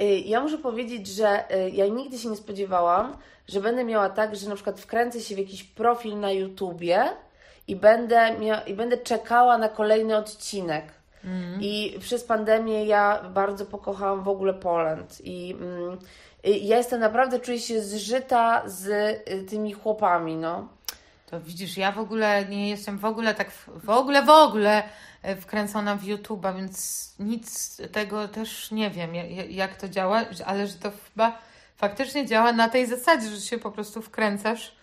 [0.00, 3.16] Y, Ja muszę powiedzieć, że y, ja nigdy się nie spodziewałam,
[3.48, 7.04] że będę miała tak, że na przykład wkręcę się w jakiś profil na YouTubie
[7.68, 10.84] i będę, mia- i będę czekała na kolejny odcinek.
[11.60, 15.20] I przez pandemię ja bardzo pokochałam w ogóle Poland.
[15.24, 15.98] I mm,
[16.44, 18.86] ja jestem naprawdę, czuję się zżyta z
[19.28, 20.68] y, tymi chłopami, no.
[21.30, 24.82] To widzisz, ja w ogóle nie jestem w ogóle tak, w ogóle, w ogóle
[25.22, 30.22] e, wkręcona w YouTube'a, więc nic tego też nie wiem, ja- ja- jak to działa,
[30.46, 31.38] ale że to chyba
[31.76, 34.74] faktycznie działa na tej zasadzie, że się po prostu wkręcasz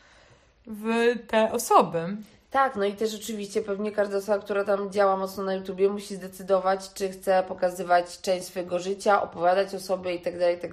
[0.67, 2.17] w te osoby.
[2.51, 6.15] Tak, no i też rzeczywiście pewnie każda osoba, która tam działa mocno na YouTubie, musi
[6.15, 10.71] zdecydować, czy chce pokazywać część swojego życia, opowiadać o sobie i tak dalej, i tak.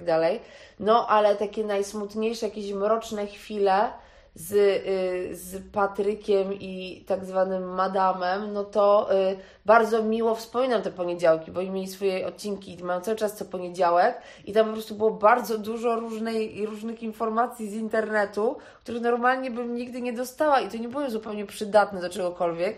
[0.79, 3.91] No, ale takie najsmutniejsze, jakieś mroczne chwile
[4.39, 10.91] z, y, z Patrykiem i tak zwanym Madamem, no to y, bardzo miło wspominam te
[10.91, 14.73] poniedziałki, bo oni mieli swoje odcinki i mają cały czas co poniedziałek i tam po
[14.73, 20.59] prostu było bardzo dużo różnej, różnych informacji z internetu, których normalnie bym nigdy nie dostała
[20.59, 22.77] i to nie były zupełnie przydatne do czegokolwiek,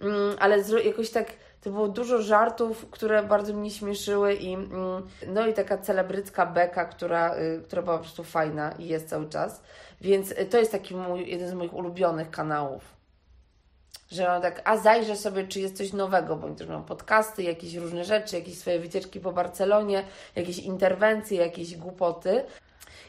[0.00, 1.26] mm, ale jakoś tak
[1.60, 6.84] to było dużo żartów, które bardzo mnie śmieszyły i mm, no i taka celebrycka beka,
[6.84, 9.62] która, y, która była po prostu fajna i jest cały czas.
[10.00, 13.00] Więc y, to jest taki mój, jeden z moich ulubionych kanałów.
[14.10, 17.42] Że mam tak, a zajrzę sobie, czy jest coś nowego, bo oni też mają podcasty,
[17.42, 20.04] jakieś różne rzeczy, jakieś swoje wycieczki po Barcelonie,
[20.36, 22.44] jakieś interwencje, jakieś głupoty.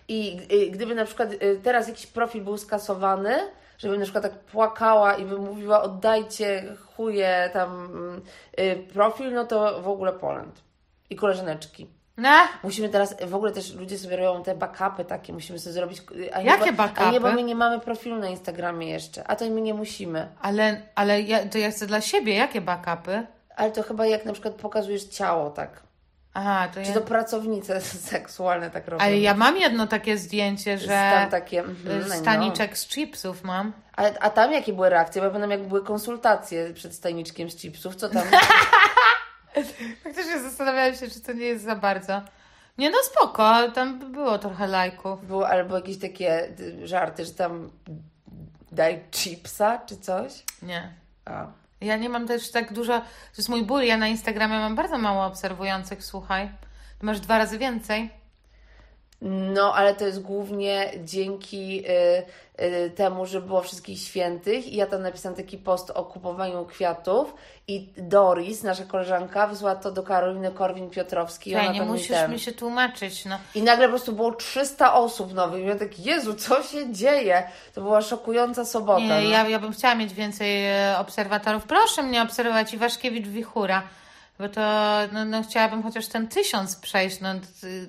[0.07, 3.35] I y, gdyby na przykład y, teraz jakiś profil był skasowany,
[3.77, 9.81] żebym na przykład tak płakała i bym mówiła oddajcie chuje tam mm, profil, no to
[9.81, 10.61] w ogóle Poland.
[11.09, 12.00] I koleżaneczki.
[12.21, 16.01] No, Musimy teraz, w ogóle też ludzie sobie robią te backupy takie, musimy sobie zrobić.
[16.33, 17.33] A nie, Jakie bo, A nie, bo backupy?
[17.33, 20.27] my nie mamy profilu na Instagramie jeszcze, a to my nie musimy.
[20.41, 23.27] ale, ale ja, to ja chcę dla siebie, jakie backupy?
[23.55, 25.83] Ale to chyba jak na przykład pokazujesz ciało, tak.
[26.33, 26.93] Aha, to Czy ja...
[26.93, 27.81] to pracownice
[28.13, 29.05] seksualne tak robią?
[29.05, 32.15] Ale ja mam jedno takie zdjęcie, że Tam takie, mhm, y, no.
[32.15, 33.73] staniczek z chipsów mam.
[33.95, 35.21] A, a tam jakie były reakcje?
[35.21, 38.23] Bo ja pamiętam, jak były konsultacje przed stajniczkiem z chipsów, co tam...
[40.03, 42.21] Faktycznie zastanawiałam się, czy to nie jest za bardzo.
[42.77, 45.27] Nie no spoko, tam było trochę lajków.
[45.27, 47.71] Było albo jakieś takie y, żarty, że tam
[48.71, 50.43] daj chipsa czy coś?
[50.61, 50.93] Nie.
[51.25, 51.47] A.
[51.81, 54.97] Ja nie mam też tak dużo, to jest mój ból, ja na Instagramie mam bardzo
[54.97, 56.49] mało obserwujących, słuchaj.
[56.99, 58.20] Ty masz dwa razy więcej.
[59.21, 61.83] No, ale to jest głównie dzięki
[62.59, 66.65] y, y, temu, że było wszystkich świętych i ja tam napisałam taki post o kupowaniu
[66.65, 67.33] kwiatów
[67.67, 71.55] i Doris, nasza koleżanka, wysłała to do Karoliny Korwin-Piotrowskiej.
[71.59, 73.37] ona nie musisz ten- mi się tłumaczyć, no.
[73.55, 75.63] I nagle po prostu było 300 osób nowych.
[75.63, 77.43] I ja tak, Jezu, co się dzieje?
[77.73, 79.01] To była szokująca sobota.
[79.01, 79.29] Nie, no.
[79.29, 81.63] ja, ja bym chciała mieć więcej e, obserwatorów.
[81.63, 83.83] Proszę mnie obserwować i Waszkiewicz Wichura,
[84.41, 84.61] bo to
[85.11, 87.19] no, no, chciałabym chociaż ten tysiąc przejść.
[87.19, 87.29] No,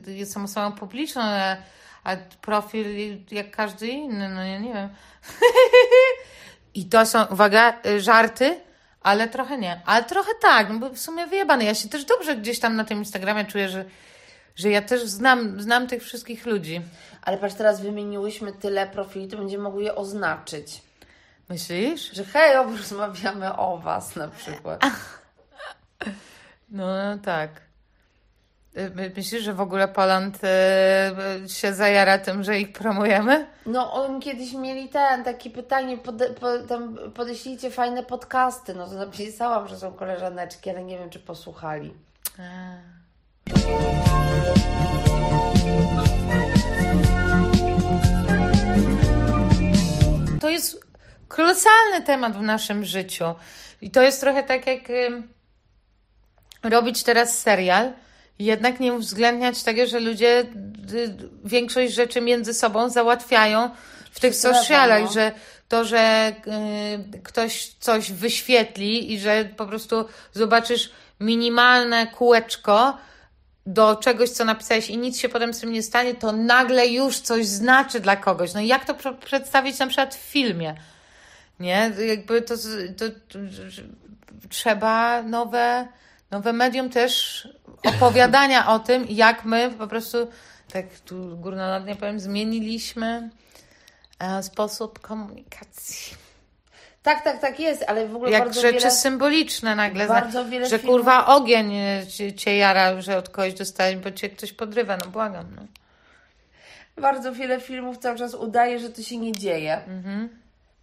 [0.06, 1.56] jestem osobą publiczną, a,
[2.04, 2.86] a profil
[3.30, 4.88] jak każdy inny, no ja nie wiem.
[6.74, 8.60] I to są, uwaga, y, żarty,
[9.00, 9.80] ale trochę nie.
[9.86, 11.64] Ale trochę tak, no bo w sumie wyjebane.
[11.64, 13.84] Ja się też dobrze gdzieś tam na tym Instagramie czuję, że,
[14.56, 16.80] że ja też znam, znam tych wszystkich ludzi.
[17.22, 20.82] Ale patrz, teraz wymieniłyśmy tyle profili, to będziemy mogły je oznaczyć.
[21.48, 22.12] Myślisz?
[22.12, 24.82] Że hej, rozmawiamy o was na przykład.
[26.72, 26.84] No,
[27.24, 27.50] tak.
[28.76, 30.38] Y, my- Myślisz, że w ogóle Poland
[31.44, 33.46] y, się zajara tym, że ich promujemy?
[33.66, 38.74] No, oni kiedyś mieli ten, takie pytanie, pode, po, tam podeślijcie fajne podcasty.
[38.74, 41.94] No to napisałam, że są koleżaneczki, ale nie wiem, czy posłuchali.
[50.40, 50.80] To jest
[51.28, 53.24] kolosalny temat w naszym życiu.
[53.80, 54.80] I to jest trochę tak jak
[56.62, 57.92] robić teraz serial,
[58.38, 60.40] jednak nie uwzględniać tego, że ludzie
[60.92, 63.70] y, większość rzeczy między sobą załatwiają
[64.10, 65.12] w tych socialach, no.
[65.12, 65.32] że
[65.68, 66.32] to, że
[67.14, 70.90] y, ktoś coś wyświetli i że po prostu zobaczysz
[71.20, 72.98] minimalne kółeczko
[73.66, 77.18] do czegoś, co napisałeś i nic się potem z tym nie stanie, to nagle już
[77.18, 78.54] coś znaczy dla kogoś.
[78.54, 80.74] No i jak to pr- przedstawić na przykład w filmie?
[81.60, 81.92] Nie?
[82.06, 82.54] Jakby to,
[82.96, 83.38] to, to
[84.48, 85.88] trzeba nowe,
[86.32, 87.48] nowe medium też
[87.84, 90.28] opowiadania o tym, jak my po prostu,
[90.72, 93.30] tak tu górnolotnie powiem, zmieniliśmy
[94.18, 96.16] e, sposób komunikacji.
[97.02, 98.90] Tak, tak, tak jest, ale w ogóle Jak bardzo rzeczy wiele...
[98.90, 100.06] symboliczne nagle.
[100.06, 102.06] bardzo wiele że filmów- kurwa ogień e,
[102.36, 104.96] cię, jara, że od kogoś dostałeś, bo cię ktoś podrywa.
[104.96, 105.46] No błagam.
[105.56, 105.62] No.
[107.02, 109.80] Bardzo wiele filmów cały czas udaje, że to się nie dzieje.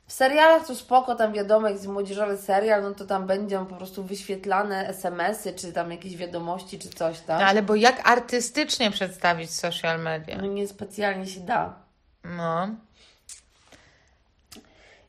[0.10, 3.76] W serialach to spoko, tam wiadomo, jak jest młodzieżowy serial, no to tam będą po
[3.76, 7.40] prostu wyświetlane SMS-y, czy tam jakieś wiadomości, czy coś tam.
[7.40, 10.38] No, ale bo jak artystycznie przedstawić social media?
[10.38, 11.74] No nie specjalnie się da.
[12.24, 12.68] No.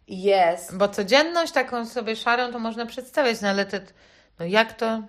[0.09, 0.76] Jest.
[0.76, 3.80] Bo codzienność taką sobie szarą to można przedstawiać, no ale te,
[4.38, 5.03] no jak to...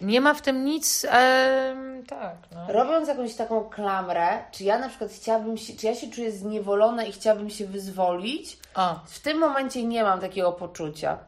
[0.00, 1.06] Nie ma w tym nic...
[1.10, 2.72] em, tak, no.
[2.72, 7.04] Robiąc jakąś taką klamrę, czy ja na przykład chciałabym się, czy ja się czuję zniewolona
[7.04, 8.58] i chciałabym się wyzwolić,
[9.06, 11.18] w tym momencie nie mam takiego poczucia.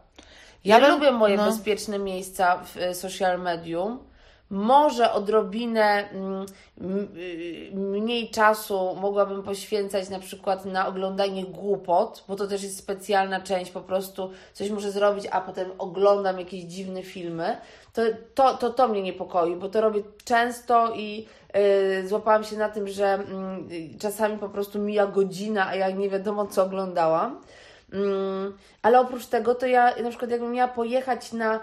[0.65, 1.47] Ja, Ja bym- lubię moje no.
[1.47, 3.99] bezpieczne miejsca w e, social medium.
[4.51, 6.47] Może odrobinę mm,
[7.17, 13.41] y, mniej czasu mogłabym poświęcać na przykład na oglądanie głupot, bo to też jest specjalna
[13.41, 17.57] część, po prostu coś muszę zrobić, a potem oglądam jakieś dziwne filmy.
[17.97, 18.03] To
[18.35, 21.27] to, to, to mnie niepokoi, bo to robię często i
[22.03, 25.91] y, złapałam się na tym, że mm, y, czasami po prostu mija godzina, a ja
[25.91, 27.41] nie wiadomo co oglądałam.
[27.93, 31.61] Mm, ale oprócz tego, to ja na przykład jakbym miała pojechać na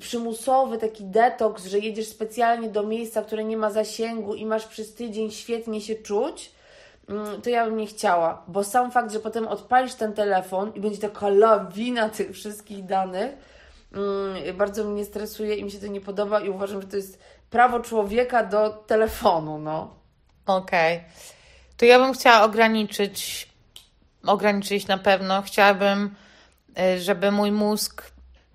[0.00, 4.94] przymusowy taki detoks, że jedziesz specjalnie do miejsca, które nie ma zasięgu i masz przez
[4.94, 6.52] tydzień świetnie się czuć,
[7.08, 10.80] mm, to ja bym nie chciała, bo sam fakt, że potem odpalisz ten telefon i
[10.80, 13.55] będzie taka lawina tych wszystkich danych,
[14.54, 17.18] bardzo mnie stresuje i mi się to nie podoba i uważam, że to jest
[17.50, 19.94] prawo człowieka do telefonu, no.
[20.46, 21.04] Okej.
[21.76, 23.48] To ja bym chciała ograniczyć,
[24.26, 25.42] ograniczyć na pewno.
[25.42, 26.14] Chciałabym,
[26.78, 28.02] y, żeby mój mózg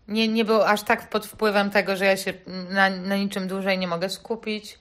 [0.07, 2.33] nie, nie był aż tak pod wpływem tego, że ja się
[2.69, 4.79] na, na niczym dłużej nie mogę skupić.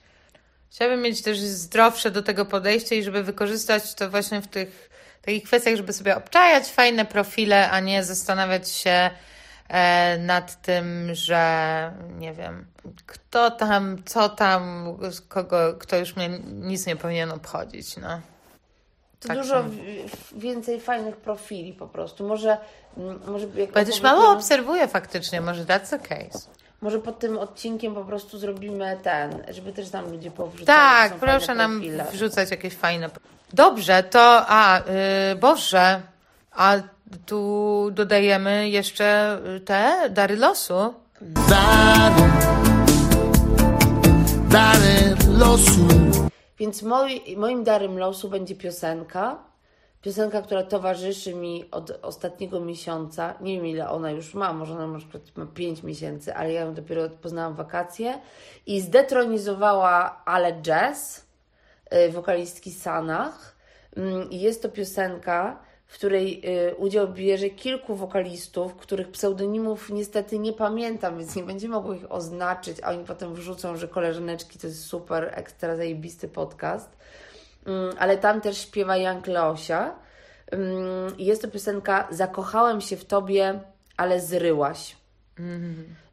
[0.71, 4.89] Chciałabym mieć też zdrowsze do tego podejście i żeby wykorzystać to właśnie w tych
[5.21, 9.09] takich kwestiach, żeby sobie obczajać fajne profile, a nie zastanawiać się
[10.19, 12.65] nad tym, że nie wiem,
[13.05, 14.85] kto tam, co tam,
[15.29, 18.21] kogo, kto już mnie nic nie powinien obchodzić, no.
[19.19, 19.63] To Tak dużo
[20.31, 22.27] więcej fajnych profili po prostu.
[22.27, 22.57] Może,
[23.27, 26.39] może jak Bo ja też opowiemy- mało obserwuję faktycznie, może that's the case.
[26.81, 30.65] Może pod tym odcinkiem po prostu zrobimy ten, żeby też tam ludzie powrzucali.
[30.65, 32.05] Tak, proszę nam profile.
[32.11, 33.09] wrzucać jakieś fajne.
[33.53, 34.81] Dobrze, to a
[35.29, 36.01] yy, Boże,
[36.51, 36.75] a
[37.25, 40.93] tu dodajemy jeszcze te dary losu.
[41.21, 42.21] Dary,
[44.49, 45.87] dary losu.
[46.59, 49.37] Więc moi, moim darem losu będzie piosenka.
[50.01, 53.33] Piosenka, która towarzyszy mi od ostatniego miesiąca.
[53.41, 56.61] Nie wiem ile ona już ma, może ona na przykład ma 5 miesięcy, ale ja
[56.61, 58.19] ją dopiero poznałam wakacje.
[58.65, 61.25] I zdetronizowała Ale Jazz,
[61.93, 63.55] y, wokalistki Sanach.
[63.97, 65.59] Mm, I jest to piosenka,
[65.91, 71.75] w której y, udział bierze kilku wokalistów, których pseudonimów niestety nie pamiętam, więc nie będziemy
[71.75, 76.89] mogły ich oznaczyć, a oni potem wrzucą, że koleżaneczki to jest super, ekstra zajebisty podcast.
[77.65, 79.95] Mm, ale tam też śpiewa Jan Kleosia.
[80.51, 83.59] Mm, Jest to piosenka Zakochałem się w tobie,
[83.97, 84.95] ale zryłaś.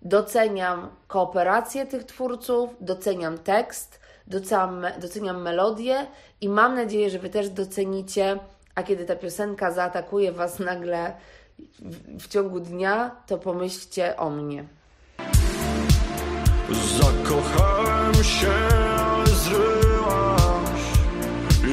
[0.03, 6.07] Doceniam kooperację tych twórców, doceniam tekst, doceniam, doceniam melodię
[6.41, 8.39] i mam nadzieję, że Wy też docenicie,
[8.79, 11.12] a kiedy ta piosenka zaatakuje Was nagle
[11.59, 14.64] w, w ciągu dnia, to pomyślcie o mnie.
[16.99, 18.53] Zakochałem się,
[18.99, 20.83] ale zryłaś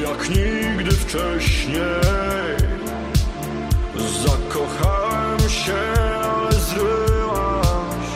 [0.02, 2.56] Jak nigdy wcześniej
[4.24, 5.82] Zakochałem się
[6.58, 8.08] zryłaś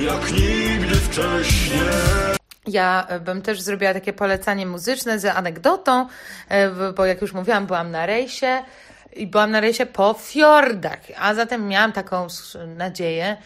[0.00, 2.11] Jak nigdy wcześniej
[2.66, 6.06] Ja e, bym też zrobiła takie polecanie muzyczne z anegdotą,
[6.48, 8.62] e, bo jak już mówiłam, byłam na rejsie
[9.16, 12.26] i byłam na rejsie po fiordach, a zatem miałam taką
[12.76, 13.36] nadzieję,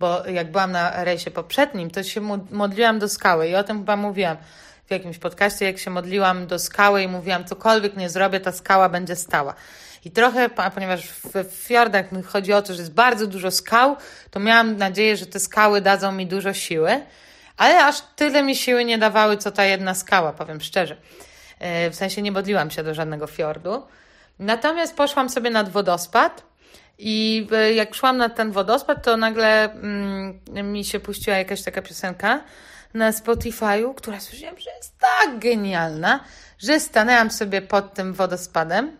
[0.00, 3.78] bo jak byłam na rejsie poprzednim, to się mod- modliłam do skały i o tym
[3.78, 4.36] chyba mówiłam
[4.86, 8.88] w jakimś podcaście, jak się modliłam do skały i mówiłam, cokolwiek nie zrobię, ta skała
[8.88, 9.54] będzie stała.
[10.04, 13.96] I trochę, ponieważ w fiordach chodzi o to, że jest bardzo dużo skał,
[14.30, 17.00] to miałam nadzieję, że te skały dadzą mi dużo siły.
[17.56, 20.96] Ale aż tyle mi siły nie dawały, co ta jedna skała, powiem szczerze.
[21.58, 23.82] E, W sensie nie modliłam się do żadnego fiordu.
[24.38, 26.42] Natomiast poszłam sobie nad wodospad
[26.98, 30.40] i e, jak szłam nad ten wodospad, to nagle mm,
[30.72, 32.44] mi się puściła jakaś taka piosenka
[32.94, 36.20] na Spotify'u, która słyszałam, że jest tak genialna,
[36.58, 38.96] że stanęłam sobie pod tym wodospadem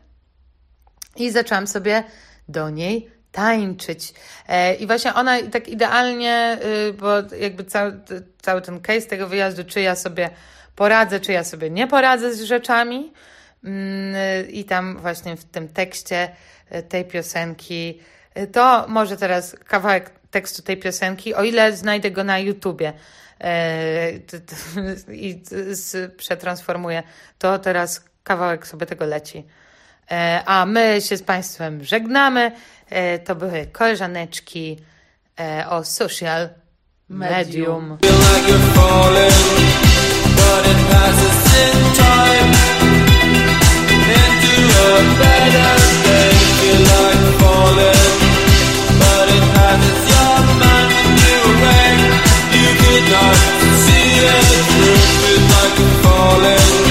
[1.16, 2.04] i zaczęłam sobie
[2.48, 4.14] do niej tańczyć.
[4.48, 6.58] E, I właśnie ona tak idealnie,
[6.88, 7.08] y, bo
[7.38, 8.00] jakby cały,
[8.42, 10.30] cały ten case tego wyjazdu, czy ja sobie
[10.76, 13.12] poradzę, czy ja sobie nie poradzę z rzeczami.
[13.64, 16.28] Mm, y, I tam właśnie w tym tekście
[16.74, 18.00] y, tej piosenki,
[18.52, 22.92] to może teraz kawałek tekstu tej piosenki, o ile znajdę go na YouTubie
[23.40, 24.12] e,
[25.26, 25.42] i
[26.16, 27.02] przetransformuję,
[27.38, 29.44] to teraz kawałek sobie tego leci.
[30.10, 32.52] E, a my się z Państwem żegnamy.
[32.90, 34.76] E, to były koleżaneczki
[35.40, 36.48] e, o social
[37.08, 37.98] medium.
[53.08, 53.36] Not
[53.84, 54.66] see it,
[55.48, 56.85] like falling